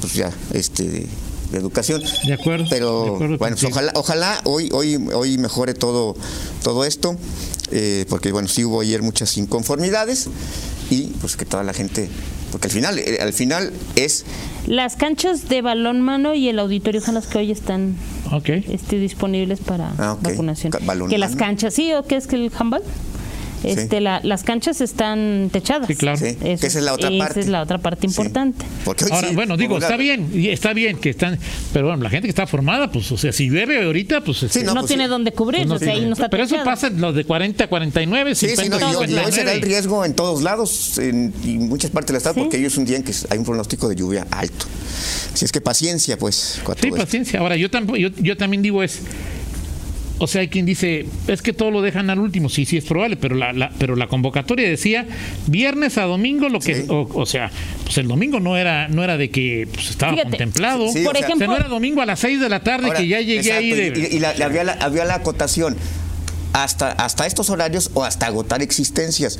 pues 0.00 0.14
ya, 0.14 0.30
este 0.54 1.06
de 1.50 1.58
educación. 1.58 2.02
De 2.24 2.32
acuerdo. 2.32 2.66
Pero 2.68 3.18
bueno, 3.38 3.56
pues 3.56 3.64
ojalá, 3.64 3.92
ojalá 3.94 4.40
hoy, 4.44 4.68
hoy, 4.72 4.96
hoy 5.12 5.38
mejore 5.38 5.74
todo, 5.74 6.16
todo 6.62 6.84
esto, 6.84 7.16
eh, 7.70 8.06
porque 8.08 8.32
bueno, 8.32 8.48
sí 8.48 8.64
hubo 8.64 8.80
ayer 8.80 9.02
muchas 9.02 9.36
inconformidades 9.36 10.28
y 10.90 11.08
pues 11.20 11.36
que 11.36 11.44
toda 11.44 11.64
la 11.64 11.72
gente, 11.72 12.08
porque 12.52 12.68
al 12.68 12.72
final, 12.72 12.98
eh, 12.98 13.18
al 13.20 13.32
final 13.32 13.72
es 13.96 14.24
las 14.66 14.96
canchas 14.96 15.48
de 15.48 15.62
balón 15.62 16.00
mano 16.00 16.34
y 16.34 16.48
el 16.48 16.58
auditorio 16.58 17.00
son 17.00 17.14
las 17.14 17.26
que 17.26 17.38
hoy 17.38 17.52
están 17.52 17.96
este, 18.68 18.98
disponibles 18.98 19.60
para 19.60 19.92
ah, 19.98 20.16
vacunación. 20.20 20.72
que 21.08 21.18
las 21.18 21.36
canchas, 21.36 21.74
sí, 21.74 21.92
o 21.92 22.04
qué 22.04 22.16
es 22.16 22.26
que 22.26 22.36
el 22.36 22.50
handball 22.58 22.82
este, 23.64 24.00
la, 24.00 24.20
las 24.22 24.42
canchas 24.42 24.80
están 24.80 25.50
techadas. 25.52 25.86
Sí, 25.86 25.94
claro. 25.94 26.24
esa 26.24 26.66
es 26.66 26.74
la 26.76 26.94
otra 26.94 27.10
parte. 27.16 27.40
es 27.40 27.48
la 27.48 27.62
otra 27.62 27.78
parte 27.78 28.06
importante. 28.06 28.64
Ahora, 29.10 29.28
bueno, 29.32 29.56
digo, 29.56 29.78
está 29.78 29.96
bien, 29.96 30.30
está 30.34 30.72
bien 30.72 30.98
que 30.98 31.10
están, 31.10 31.38
pero 31.72 31.88
bueno, 31.88 32.02
la 32.02 32.10
gente 32.10 32.26
que 32.26 32.30
está 32.30 32.46
formada, 32.46 32.90
pues, 32.90 33.10
o 33.12 33.16
sea, 33.16 33.32
si 33.32 33.48
llueve 33.48 33.84
ahorita, 33.84 34.22
pues... 34.22 34.42
Este, 34.42 34.64
no, 34.64 34.74
pues 34.74 34.86
tiene 34.86 35.08
dónde 35.08 35.32
cubrir, 35.32 35.66
pues 35.66 35.82
o 35.82 35.84
sea, 35.84 35.94
ahí 35.94 36.04
no 36.04 36.12
está 36.12 36.28
Pero 36.28 36.44
eso 36.44 36.56
pasa 36.64 36.88
en 36.88 37.00
los 37.00 37.14
de 37.14 37.24
40 37.24 37.64
a 37.64 37.68
49, 37.68 38.34
50 38.34 38.78
sí, 38.78 39.12
y, 39.12 39.14
hoy 39.14 39.32
será 39.32 39.52
el 39.52 39.62
riesgo 39.62 40.04
en 40.04 40.14
todos 40.14 40.42
lados, 40.42 40.98
en, 40.98 41.32
muchas 41.68 41.90
partes 41.90 42.08
del 42.08 42.16
estado, 42.16 42.36
porque 42.36 42.56
hoy 42.56 42.64
es 42.64 42.76
un 42.76 42.84
día 42.84 42.96
en 42.96 43.02
que 43.02 43.12
hay 43.30 43.38
un 43.38 43.44
pronóstico 43.44 43.88
de 43.88 43.96
lluvia 43.96 44.26
alto. 44.30 44.66
Si 45.34 45.44
es 45.44 45.52
que 45.52 45.60
paciencia, 45.60 46.16
pues. 46.16 46.60
Sí, 46.80 46.90
paciencia. 46.90 47.40
Ahora, 47.40 47.56
yo, 47.56 47.68
yo, 47.96 48.08
yo 48.08 48.36
también 48.36 48.62
digo 48.62 48.82
es 48.82 49.00
o 50.18 50.26
sea, 50.26 50.40
hay 50.40 50.48
quien 50.48 50.64
dice, 50.64 51.06
es 51.26 51.42
que 51.42 51.52
todo 51.52 51.70
lo 51.70 51.82
dejan 51.82 52.08
al 52.08 52.18
último. 52.18 52.48
Sí, 52.48 52.64
sí, 52.64 52.76
es 52.76 52.84
probable, 52.84 53.16
pero 53.16 53.34
la, 53.34 53.70
pero 53.78 53.96
la 53.96 54.06
convocatoria 54.06 54.68
decía 54.68 55.06
viernes 55.46 55.98
a 55.98 56.04
domingo, 56.04 56.48
lo 56.48 56.60
que, 56.60 56.86
o, 56.88 57.26
sea, 57.26 57.50
pues 57.84 57.98
el 57.98 58.08
domingo 58.08 58.40
no 58.40 58.56
era, 58.56 58.88
no 58.88 59.04
era 59.04 59.16
de 59.16 59.30
que 59.30 59.68
pues, 59.72 59.90
estaba 59.90 60.16
contemplado. 60.22 60.86
Por 61.04 61.16
ejemplo, 61.16 61.46
no 61.46 61.56
era 61.56 61.68
domingo 61.68 62.00
a 62.00 62.06
las 62.06 62.20
6 62.20 62.40
de 62.40 62.48
la 62.48 62.60
tarde 62.60 62.92
que 62.96 63.06
ya 63.06 63.20
llegué 63.20 63.52
ahí. 63.52 63.70
De... 63.72 64.08
Y, 64.12 64.24
había, 64.42 64.64
la, 64.64 64.72
había 64.72 65.04
la 65.04 65.16
acotación 65.16 65.76
hasta, 66.52 66.92
hasta 66.92 67.26
estos 67.26 67.50
horarios 67.50 67.90
o 67.94 68.04
hasta 68.04 68.26
agotar 68.26 68.62
existencias. 68.62 69.38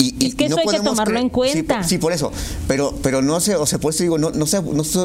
Y, 0.00 0.26
es 0.26 0.34
que 0.34 0.46
eso 0.46 0.58
hay 0.58 0.66
que 0.66 0.80
tomarlo 0.80 1.18
en 1.18 1.28
cuenta. 1.28 1.82
Sí, 1.82 1.98
por 1.98 2.12
eso. 2.12 2.32
Pero, 2.66 2.96
pero 3.02 3.22
no 3.22 3.40
sé, 3.40 3.56
o 3.56 3.66
sea, 3.66 3.78
por 3.78 3.92
eso 3.92 4.02
digo, 4.02 4.18
no, 4.18 4.30
no, 4.30 4.46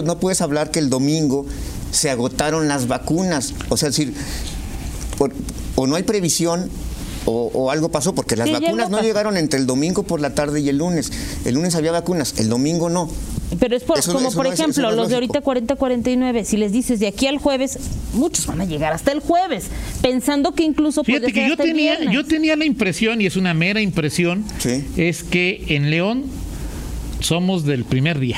no, 0.04 0.20
puedes 0.20 0.42
hablar 0.42 0.72
que 0.72 0.80
el 0.80 0.90
domingo 0.90 1.46
se 1.92 2.10
agotaron 2.10 2.68
las 2.68 2.88
vacunas. 2.88 3.54
O 3.70 3.78
sea, 3.78 3.90
decir, 3.90 4.14
o 5.76 5.88
no 5.88 5.96
hay 5.96 6.04
previsión 6.04 6.70
o, 7.26 7.72
algo 7.72 7.90
pasó, 7.90 8.14
porque 8.14 8.36
las 8.36 8.52
vacunas 8.52 8.90
no 8.90 9.02
llegaron 9.02 9.38
entre 9.38 9.60
el 9.60 9.66
domingo 9.66 10.04
por 10.04 10.20
la 10.20 10.36
tarde 10.36 10.60
y 10.60 10.70
el 10.70 10.78
lunes. 10.78 11.12
El 11.46 11.56
lunes 11.56 11.76
había 11.76 11.92
vacunas, 11.92 12.36
el 12.38 12.50
domingo 12.50 12.90
no. 12.90 13.10
Pero 13.60 13.76
es 13.76 13.84
por, 13.84 14.04
como 14.06 14.32
por 14.32 14.48
ejemplo, 14.48 14.92
los 14.92 15.10
de 15.10 15.16
ahorita 15.16 15.44
40-49, 15.44 16.44
si 16.44 16.58
les 16.58 16.72
dices 16.72 17.00
de 17.00 17.08
aquí 17.08 17.28
al 17.28 17.38
jueves, 17.38 17.78
muchos 18.14 18.48
van 18.48 18.62
a 18.62 18.66
llegar 18.66 18.94
hasta 18.94 19.12
el 19.12 19.20
jueves, 19.20 19.66
pensando 20.02 20.54
que 20.54 20.64
incluso 20.64 21.04
Fíjate 21.04 21.32
que 21.32 21.48
yo 21.48 21.56
tenía, 21.56 22.12
yo 22.12 22.26
tenía 22.26 22.56
la 22.56 22.66
impresión, 22.66 23.22
y 23.22 23.28
es 23.28 23.36
una 23.36 23.54
mera 23.54 23.80
impresión, 23.80 24.44
es 24.98 25.24
que 25.24 25.64
en 25.70 25.92
León 25.92 26.24
somos 27.20 27.64
del 27.64 27.86
primer 27.86 28.20
día. 28.20 28.38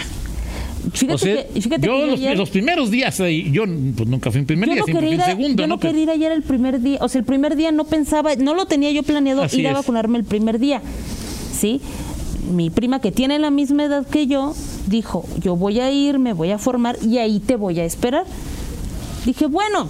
Fíjate 0.94 1.48
que, 1.54 1.80
yo 1.82 2.36
los, 2.36 2.50
primeros 2.50 2.92
días, 2.92 3.18
yo 3.51 3.63
pues, 3.96 4.10
nunca 4.10 4.32
fui 4.32 4.42
en 4.42 4.46
primer 4.46 4.70
día, 4.70 4.84
siempre 4.84 5.08
fui 5.08 5.15
en 5.15 5.22
segundo. 5.22 5.63
Yo 5.63 5.68
no, 5.68 5.80
quería 5.80 6.04
ir 6.04 6.10
ayer 6.10 6.32
el 6.32 6.44
primer 6.44 6.82
día, 6.82 7.00
o 7.01 7.10
sea, 7.10 7.20
el 7.20 7.25
primer 7.25 7.56
día 7.56 7.72
no 7.72 7.86
pensaba, 7.86 8.36
no 8.36 8.54
lo 8.54 8.65
tenía 8.65 8.92
yo 8.92 9.04
planeado 9.04 9.46
ir 9.51 9.68
a 9.68 9.74
vacunarme 9.74 10.18
el 10.18 10.24
primer 10.24 10.60
día, 10.60 10.82
¿sí? 11.54 11.82
Mi 12.51 12.70
prima 12.70 13.00
que 13.00 13.12
tiene 13.12 13.39
la 13.39 13.50
misma 13.50 13.86
edad 13.86 14.06
que 14.06 14.27
yo, 14.27 14.54
dijo, 14.88 15.25
yo 15.39 15.56
voy 15.56 15.80
a 15.80 15.92
ir, 15.92 16.20
me 16.20 16.34
voy 16.34 16.51
a 16.51 16.58
formar 16.58 16.98
y 17.01 17.18
ahí 17.18 17.39
te 17.39 17.56
voy 17.56 17.80
a 17.80 17.86
esperar. 17.86 18.25
Dije, 19.25 19.48
bueno, 19.48 19.88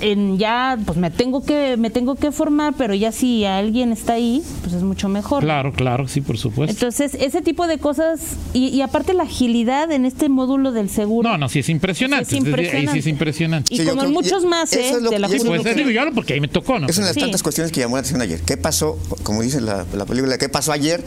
en 0.00 0.38
ya 0.38 0.78
pues 0.84 0.98
me 0.98 1.10
tengo 1.10 1.44
que 1.44 1.76
me 1.76 1.90
tengo 1.90 2.14
que 2.14 2.32
formar 2.32 2.74
pero 2.76 2.94
ya 2.94 3.12
si 3.12 3.44
alguien 3.44 3.92
está 3.92 4.14
ahí 4.14 4.42
pues 4.62 4.74
es 4.74 4.82
mucho 4.82 5.08
mejor. 5.08 5.42
Claro 5.42 5.72
claro 5.72 6.08
sí 6.08 6.20
por 6.20 6.38
supuesto. 6.38 6.72
Entonces 6.72 7.14
ese 7.14 7.42
tipo 7.42 7.66
de 7.66 7.78
cosas 7.78 8.36
y, 8.52 8.80
aparte 8.80 9.14
la 9.14 9.24
agilidad 9.24 9.90
en 9.92 10.04
este 10.04 10.28
módulo 10.28 10.72
del 10.72 10.88
seguro. 10.90 11.28
No 11.28 11.38
no 11.38 11.48
sí 11.48 11.60
es 11.60 11.68
impresionante, 11.68 12.34
es 12.36 12.44
impresionante. 12.44 12.92
sí 12.92 12.98
es 12.98 13.06
impresionante. 13.06 13.74
Y 13.74 13.84
como 13.84 14.08
muchos 14.08 14.44
más 14.44 14.72
¿eh? 14.72 15.00
de 15.00 15.18
la 15.18 15.28
pues, 15.28 15.76
digo 15.76 15.90
yo 15.90 16.02
porque 16.14 16.34
ahí 16.34 16.40
me 16.40 16.48
tocó 16.48 16.78
no 16.78 16.86
es 16.86 16.96
una 16.98 17.08
de 17.08 17.14
las 17.14 17.22
tantas 17.22 17.42
cuestiones 17.42 17.72
que 17.72 17.80
llamó 17.80 17.96
la 17.96 18.00
atención 18.00 18.20
ayer. 18.20 18.40
Qué 18.42 18.56
pasó 18.56 18.98
como 19.22 19.42
dice 19.42 19.60
la, 19.60 19.84
la 19.94 20.06
película 20.06 20.38
qué 20.38 20.48
pasó 20.48 20.72
ayer 20.72 21.04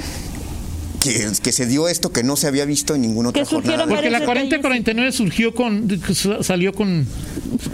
que, 1.00 1.32
que, 1.42 1.52
se 1.52 1.66
dio 1.66 1.88
esto 1.88 2.12
que 2.12 2.24
no 2.24 2.36
se 2.36 2.48
había 2.48 2.66
visto 2.66 2.96
en 2.96 3.02
ninguna 3.02 3.30
otra 3.30 3.46
jornada. 3.46 3.86
Porque 3.88 4.10
la 4.10 4.26
4049 4.26 5.12
surgió 5.12 5.54
con, 5.54 5.88
salió 6.42 6.74
con 6.74 7.08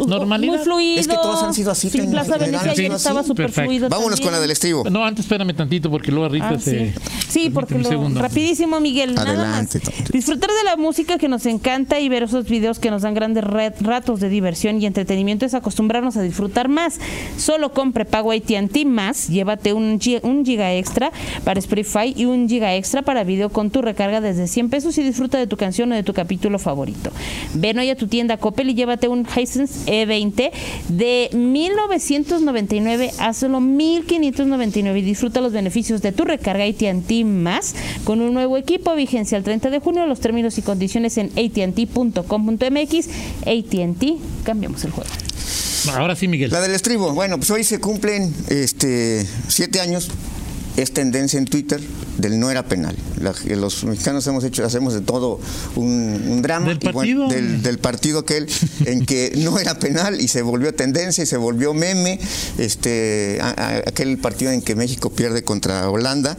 normalidad. 0.08 0.56
Muy 0.56 0.64
fluido. 0.64 1.00
Es 1.00 1.08
que 1.08 1.16
todos 1.16 1.44
han 1.44 1.54
sido 1.54 1.72
así. 1.72 1.90
Sí, 1.90 2.02
Plaza 2.02 2.38
Venecia 2.38 2.96
estaba 2.96 3.24
súper 3.24 3.52
fluido. 3.52 3.90
Vámonos 3.90 4.20
con 4.22 4.32
la 4.32 4.40
del 4.40 4.52
estribo. 4.52 4.84
No, 4.90 5.04
antes 5.04 5.26
espérame 5.26 5.54
tantito 5.56 5.90
porque 5.90 6.12
luego 6.12 6.30
Rita 6.30 6.52
ah, 6.52 6.60
se... 6.60 6.94
Sí, 7.28 7.50
porque 7.50 7.78
lo, 7.78 8.10
rapidísimo, 8.10 8.80
Miguel. 8.80 9.18
Adelante, 9.18 9.80
nada 9.80 10.00
más. 10.00 10.12
Disfrutar 10.12 10.50
de 10.50 10.64
la 10.64 10.78
música 10.78 11.18
que 11.18 11.28
nos 11.28 11.46
encanta 11.46 12.00
y 12.00 12.10
ver 12.10 12.24
esos 12.24 12.46
videos 12.46 12.80
que 12.80 12.92
nos 12.92 13.02
dan 13.02 13.14
grandes 13.14 13.44
ratos 13.44 14.20
de 14.20 14.30
diversión 14.30 14.82
y 14.82 14.86
entretenimiento 14.86 15.46
es 15.46 15.54
acostumbrarnos 15.54 16.18
a 16.18 16.22
disfrutar 16.22 16.70
más. 16.70 17.00
Solo 17.38 17.74
con 17.74 17.92
prepago 17.92 18.32
AT&T 18.32 18.86
más, 18.86 19.28
llévate 19.28 19.74
un, 19.74 20.00
un 20.24 20.46
giga 20.46 20.74
extra 20.74 21.12
para 21.44 21.60
Spotify 21.60 22.14
y 22.16 22.26
un 22.26 22.48
giga 22.48 22.76
extra 22.76 23.02
para 23.02 23.24
video 23.24 23.50
con 23.50 23.70
tu 23.70 23.82
recarga 23.82 24.22
desde 24.22 24.48
100 24.48 24.70
pesos 24.70 24.98
y 24.98 25.04
disfruta 25.04 25.38
de 25.38 25.48
tu 25.48 25.58
canción 25.58 25.92
o 25.92 25.96
de 25.96 26.04
tu 26.04 26.14
capítulo 26.14 26.60
favorito. 26.60 27.12
Ven 27.54 27.80
hoy 27.80 27.90
a 27.90 27.98
tu 27.98 28.08
tienda 28.08 28.38
Coppel 28.38 28.70
y 28.70 28.76
llévate 28.76 29.08
un 29.08 29.26
Hisense 29.26 29.65
E20 29.86 30.52
de 30.90 31.30
1999 31.34 33.12
a 33.20 33.34
solo 33.34 33.60
1599 33.62 35.00
y 35.00 35.02
disfruta 35.02 35.42
los 35.42 35.54
beneficios 35.54 36.02
de 36.02 36.12
tu 36.12 36.26
recarga 36.26 36.64
AT&T 36.64 37.24
más 37.26 37.76
con 38.04 38.22
un 38.22 38.34
nuevo 38.34 38.58
equipo 38.58 38.96
vigencia 38.96 39.38
el 39.38 39.44
30 39.44 39.70
de 39.70 39.80
junio. 39.80 40.06
Los 40.06 40.20
términos 40.20 40.58
y 40.58 40.62
condiciones 40.62 41.18
en 41.18 41.28
AT&T.com.mx. 41.28 43.08
AT&T, 43.46 44.16
cambiamos 44.44 44.84
el 44.84 44.92
juego. 44.92 45.10
Ahora 45.94 46.16
sí, 46.16 46.28
Miguel. 46.28 46.52
La 46.52 46.62
del 46.62 46.74
estribo. 46.74 47.14
Bueno, 47.14 47.38
pues 47.38 47.52
hoy 47.52 47.64
se 47.64 47.80
cumplen 47.80 48.34
este 48.50 49.26
siete 49.48 49.82
años 49.82 50.10
es 50.78 50.92
tendencia 50.92 51.40
en 51.40 51.46
Twitter 51.46 51.82
del 52.18 52.40
no 52.40 52.50
era 52.50 52.64
penal. 52.68 52.96
los 53.20 53.84
mexicanos 53.84 54.26
hemos 54.28 54.44
hecho, 54.44 54.66
hacemos 54.66 54.94
de 54.94 55.02
todo 55.02 55.40
un, 55.76 56.42
drama 56.42 56.68
¿Del 56.68 56.80
partido? 56.80 57.28
del, 57.28 57.80
partido 57.80 58.20
aquel 58.20 58.48
en 58.86 59.06
que 59.06 59.34
no 59.38 59.60
era 59.60 59.80
penal 59.80 60.20
y 60.22 60.28
se 60.28 60.42
volvió 60.42 60.74
tendencia 60.74 61.24
y 61.24 61.28
se 61.28 61.38
volvió 61.38 61.74
meme. 61.74 62.20
Este, 62.58 63.40
aquel 63.42 64.18
partido 64.18 64.52
en 64.52 64.62
que 64.62 64.76
México 64.76 65.12
pierde 65.12 65.44
contra 65.44 65.90
Holanda. 65.90 66.38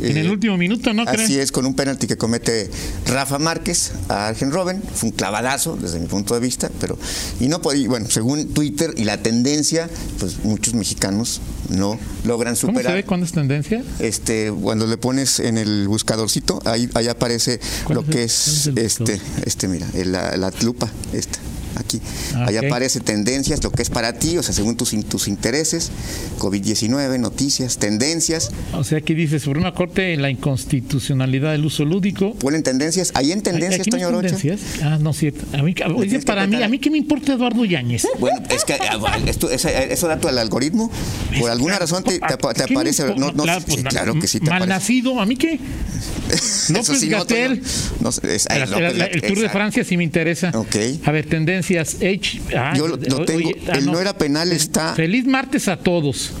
En 0.00 0.16
el 0.16 0.26
eh, 0.26 0.30
último 0.30 0.56
minuto, 0.56 0.92
¿no? 0.92 1.02
Así 1.02 1.38
es, 1.38 1.52
con 1.52 1.66
un 1.66 1.74
penalti 1.74 2.06
que 2.06 2.16
comete 2.16 2.70
Rafa 3.06 3.38
Márquez 3.38 3.92
a 4.08 4.28
Argen 4.28 4.50
Robben. 4.50 4.82
Fue 4.94 5.10
un 5.10 5.16
clavadazo 5.16 5.76
desde 5.76 6.00
mi 6.00 6.06
punto 6.06 6.34
de 6.34 6.40
vista, 6.40 6.70
pero 6.80 6.98
y 7.40 7.48
no 7.48 7.60
podía, 7.62 7.88
bueno, 7.88 8.10
según 8.10 8.48
Twitter 8.48 8.94
y 8.96 9.04
la 9.04 9.22
tendencia, 9.22 9.88
pues 10.18 10.44
muchos 10.44 10.74
mexicanos 10.74 11.40
no 11.68 11.98
logran 12.24 12.56
superar. 12.56 12.82
¿Cómo 12.82 12.90
se 12.90 12.96
ve 12.96 13.04
cuándo 13.04 13.26
es 13.26 13.32
tendencia? 13.32 13.71
Este, 13.98 14.52
cuando 14.52 14.86
le 14.86 14.96
pones 14.96 15.40
en 15.40 15.58
el 15.58 15.88
buscadorcito, 15.88 16.60
ahí, 16.64 16.88
ahí 16.94 17.08
aparece 17.08 17.60
lo 17.88 18.04
que 18.04 18.24
es, 18.24 18.68
este, 18.76 19.20
este, 19.44 19.68
mira, 19.68 19.86
la, 19.94 20.36
la 20.36 20.52
lupa, 20.62 20.90
esta 21.12 21.38
aquí. 21.76 22.00
Ah, 22.34 22.46
Ahí 22.48 22.56
aparece 22.56 23.00
tendencias, 23.00 23.62
lo 23.62 23.70
que 23.70 23.82
es 23.82 23.90
para 23.90 24.14
ti, 24.14 24.38
o 24.38 24.42
sea, 24.42 24.54
según 24.54 24.76
tus, 24.76 24.90
tus 25.06 25.28
intereses, 25.28 25.90
COVID-19, 26.38 27.18
noticias, 27.18 27.78
tendencias. 27.78 28.50
O 28.72 28.84
sea, 28.84 28.98
aquí 28.98 29.14
dice 29.14 29.38
Suprema 29.38 29.72
Corte 29.74 30.16
la 30.16 30.30
inconstitucionalidad 30.30 31.52
del 31.52 31.64
uso 31.64 31.84
lúdico. 31.84 32.34
Ponen 32.34 32.62
tendencias, 32.62 33.12
ahí 33.14 33.32
en 33.32 33.42
tendencias, 33.42 33.86
Toño 33.86 34.10
no 34.10 34.20
tendencias? 34.20 34.60
Ah, 34.82 34.98
no, 35.00 35.12
cierto. 35.12 35.44
A 35.56 35.62
mí, 35.62 35.74
oye, 35.94 36.20
para 36.20 36.46
mí, 36.46 36.62
¿a 36.62 36.68
mí 36.68 36.78
qué 36.78 36.90
me 36.90 36.98
importa 36.98 37.34
Eduardo 37.34 37.64
Yáñez? 37.64 38.06
Bueno, 38.18 38.42
es 38.50 38.64
que 38.64 38.74
ah, 38.74 39.18
esto, 39.26 39.50
eso, 39.50 40.08
da 40.08 40.18
al 40.28 40.38
algoritmo. 40.38 40.90
Por 41.38 41.50
alguna 41.50 41.78
razón 41.78 42.04
te, 42.04 42.18
te, 42.18 42.62
aparece. 42.62 43.04
No, 43.16 43.32
no, 43.32 43.42
claro, 43.42 43.64
sí, 43.66 43.82
claro 43.82 44.18
que 44.18 44.26
sí 44.26 44.40
te 44.40 44.50
Mal 44.50 44.68
nacido, 44.68 45.20
¿a 45.20 45.26
mí 45.26 45.36
qué? 45.36 45.58
López 46.70 46.98
sí, 46.98 47.08
Gatel. 47.08 47.62
No, 48.00 48.10
es, 48.10 48.46
el, 48.46 49.22
Tour 49.22 49.40
de 49.40 49.48
Francia 49.48 49.84
sí 49.84 49.96
me 49.96 50.04
interesa. 50.04 50.52
Ok. 50.54 50.76
A 51.04 51.10
ver, 51.10 51.26
tendencias. 51.26 51.61
H, 51.70 52.40
ah, 52.56 52.74
Yo 52.76 52.88
lo, 52.88 52.98
tengo. 52.98 53.50
Ah, 53.68 53.78
el 53.78 53.86
no. 53.86 53.98
era 53.98 54.16
penal 54.16 54.52
está. 54.52 54.94
Feliz 54.94 55.26
martes 55.26 55.68
a 55.68 55.76
todos 55.76 56.32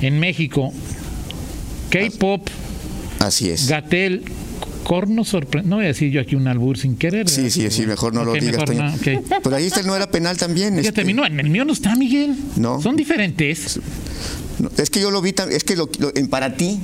en 0.00 0.18
México. 0.18 0.72
K-pop. 1.90 2.48
Así 3.20 3.50
es. 3.50 3.68
Gatel. 3.68 4.24
Corno 4.84 5.24
sorprende. 5.24 5.68
No 5.68 5.76
voy 5.76 5.86
a 5.86 5.88
decir 5.88 6.12
yo 6.12 6.20
aquí 6.20 6.36
un 6.36 6.46
albur 6.46 6.78
sin 6.78 6.96
querer. 6.96 7.28
Sí, 7.28 7.50
sí, 7.50 7.68
sí, 7.70 7.86
mejor 7.86 8.14
no 8.14 8.24
lo 8.24 8.34
digas. 8.34 8.70
No, 8.70 8.94
okay. 8.94 9.18
Pero 9.42 9.56
ahí 9.56 9.66
está 9.66 9.80
el 9.80 9.86
no 9.86 9.96
era 9.96 10.08
penal 10.08 10.36
también. 10.36 10.78
Este... 10.78 11.04
no, 11.12 11.26
en 11.26 11.40
el 11.40 11.50
mío 11.50 11.64
no 11.64 11.72
está, 11.72 11.96
Miguel. 11.96 12.36
No. 12.54 12.80
Son 12.80 12.94
diferentes. 12.94 13.80
es 14.78 14.90
que 14.90 15.00
yo 15.00 15.10
lo 15.10 15.20
vi, 15.20 15.34
es 15.50 15.64
que 15.64 15.74
lo, 15.74 15.88
lo, 15.98 16.14
en 16.14 16.28
para 16.28 16.56
ti 16.56 16.78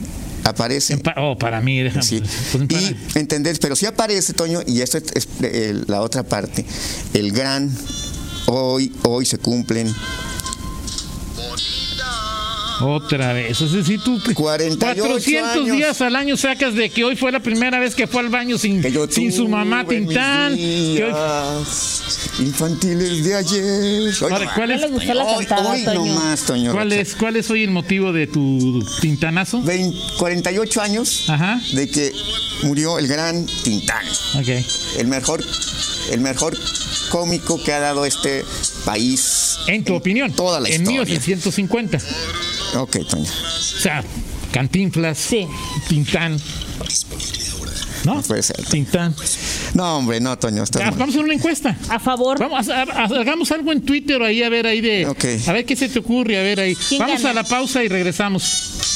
aparece. 0.45 1.01
oh, 1.17 1.37
para 1.39 1.61
mí, 1.61 1.83
déjame. 1.83 2.05
Sí. 2.05 2.23
Pues, 2.53 2.91
y 3.15 3.19
entender, 3.19 3.59
pero 3.61 3.77
sí 3.77 3.87
aparece, 3.87 4.33
Toño, 4.33 4.61
y 4.67 4.81
esto 4.81 4.99
es, 4.99 5.29
la 5.89 6.01
otra 6.03 6.23
parte. 6.23 6.65
El 7.15 7.33
gran, 7.33 7.71
hoy, 8.47 8.93
hoy 9.05 9.27
se 9.27 9.39
cumplen 9.39 9.93
otra 12.85 13.33
vez. 13.33 13.61
O 13.61 13.69
sea, 13.69 13.83
si 13.83 13.99
tú 13.99 14.21
400 14.35 15.67
días 15.67 16.01
al 16.01 16.17
año 16.17 16.37
sacas 16.37 16.75
de 16.75 16.91
que 16.91 17.05
hoy 17.05 17.17
fue 17.17 17.33
la 17.33 17.41
primera 17.41 17.79
vez 17.79 17.95
que 17.95 18.07
fue 18.07 18.21
al 18.21 18.29
baño 18.29 18.59
sin, 18.59 18.83
sin 19.11 19.33
su 19.33 19.49
mamá 19.49 19.85
Tintán. 19.87 20.57
Infantiles 22.39 23.25
de 23.25 23.35
ayer. 23.35 24.15
¿cuál 24.19 24.43
es, 24.43 24.51
¿Cuál, 24.55 24.71
es, 26.93 27.15
¿Cuál 27.15 27.37
es 27.37 27.51
hoy 27.51 27.63
el 27.65 27.71
motivo 27.71 28.13
de 28.13 28.27
tu 28.27 28.85
tintanazo? 29.01 29.63
48 30.19 30.81
años 30.81 31.27
de 31.73 31.89
que 31.89 32.13
murió 32.63 32.99
el 32.99 33.07
gran 33.07 33.47
Tintán. 33.65 34.05
Okay. 34.41 34.65
El 34.99 35.09
mejor, 35.09 35.45
el 36.11 36.21
mejor 36.21 36.57
cómico 37.11 37.63
que 37.63 37.73
ha 37.73 37.81
dado 37.81 38.07
este 38.07 38.45
país. 38.85 39.59
En 39.67 39.85
tu 39.85 39.95
opinión. 39.95 40.33
Toda 40.33 40.61
la 40.61 40.69
en 40.69 40.83
historia. 40.83 41.03
En 41.03 41.09
1950. 41.09 41.99
Ok, 42.75 42.99
Toño. 43.09 43.25
O 43.25 43.81
sea, 43.81 44.03
Cantinflas, 44.53 45.19
sí. 45.19 45.47
Tintán. 45.89 46.39
¿No? 48.05 48.21
puede 48.23 48.43
ser. 48.43 48.57
Tintán. 48.65 49.15
No, 49.75 49.99
hombre, 49.99 50.21
no, 50.21 50.39
Toño. 50.39 50.65
vamos 50.75 51.01
a 51.01 51.05
hacer 51.05 51.21
una 51.21 51.35
encuesta. 51.35 51.77
A 51.89 51.99
favor. 51.99 52.39
Vamos 52.39 52.69
a, 52.69 52.83
hagamos 52.83 53.51
algo 53.53 53.73
en 53.73 53.83
Twitter 53.83 54.23
ahí, 54.23 54.43
a 54.43 54.49
ver 54.49 54.67
ahí 54.67 54.81
de. 54.81 55.07
A 55.47 55.53
ver 55.53 55.65
qué 55.65 55.77
se 55.77 55.89
te 55.89 55.99
ocurre, 55.99 56.39
a 56.39 56.43
ver 56.43 56.61
ahí. 56.61 56.77
Vamos 56.99 57.25
a 57.25 57.33
la 57.33 57.45
pausa 57.45 57.83
y 57.85 57.89
regresamos. 57.89 58.92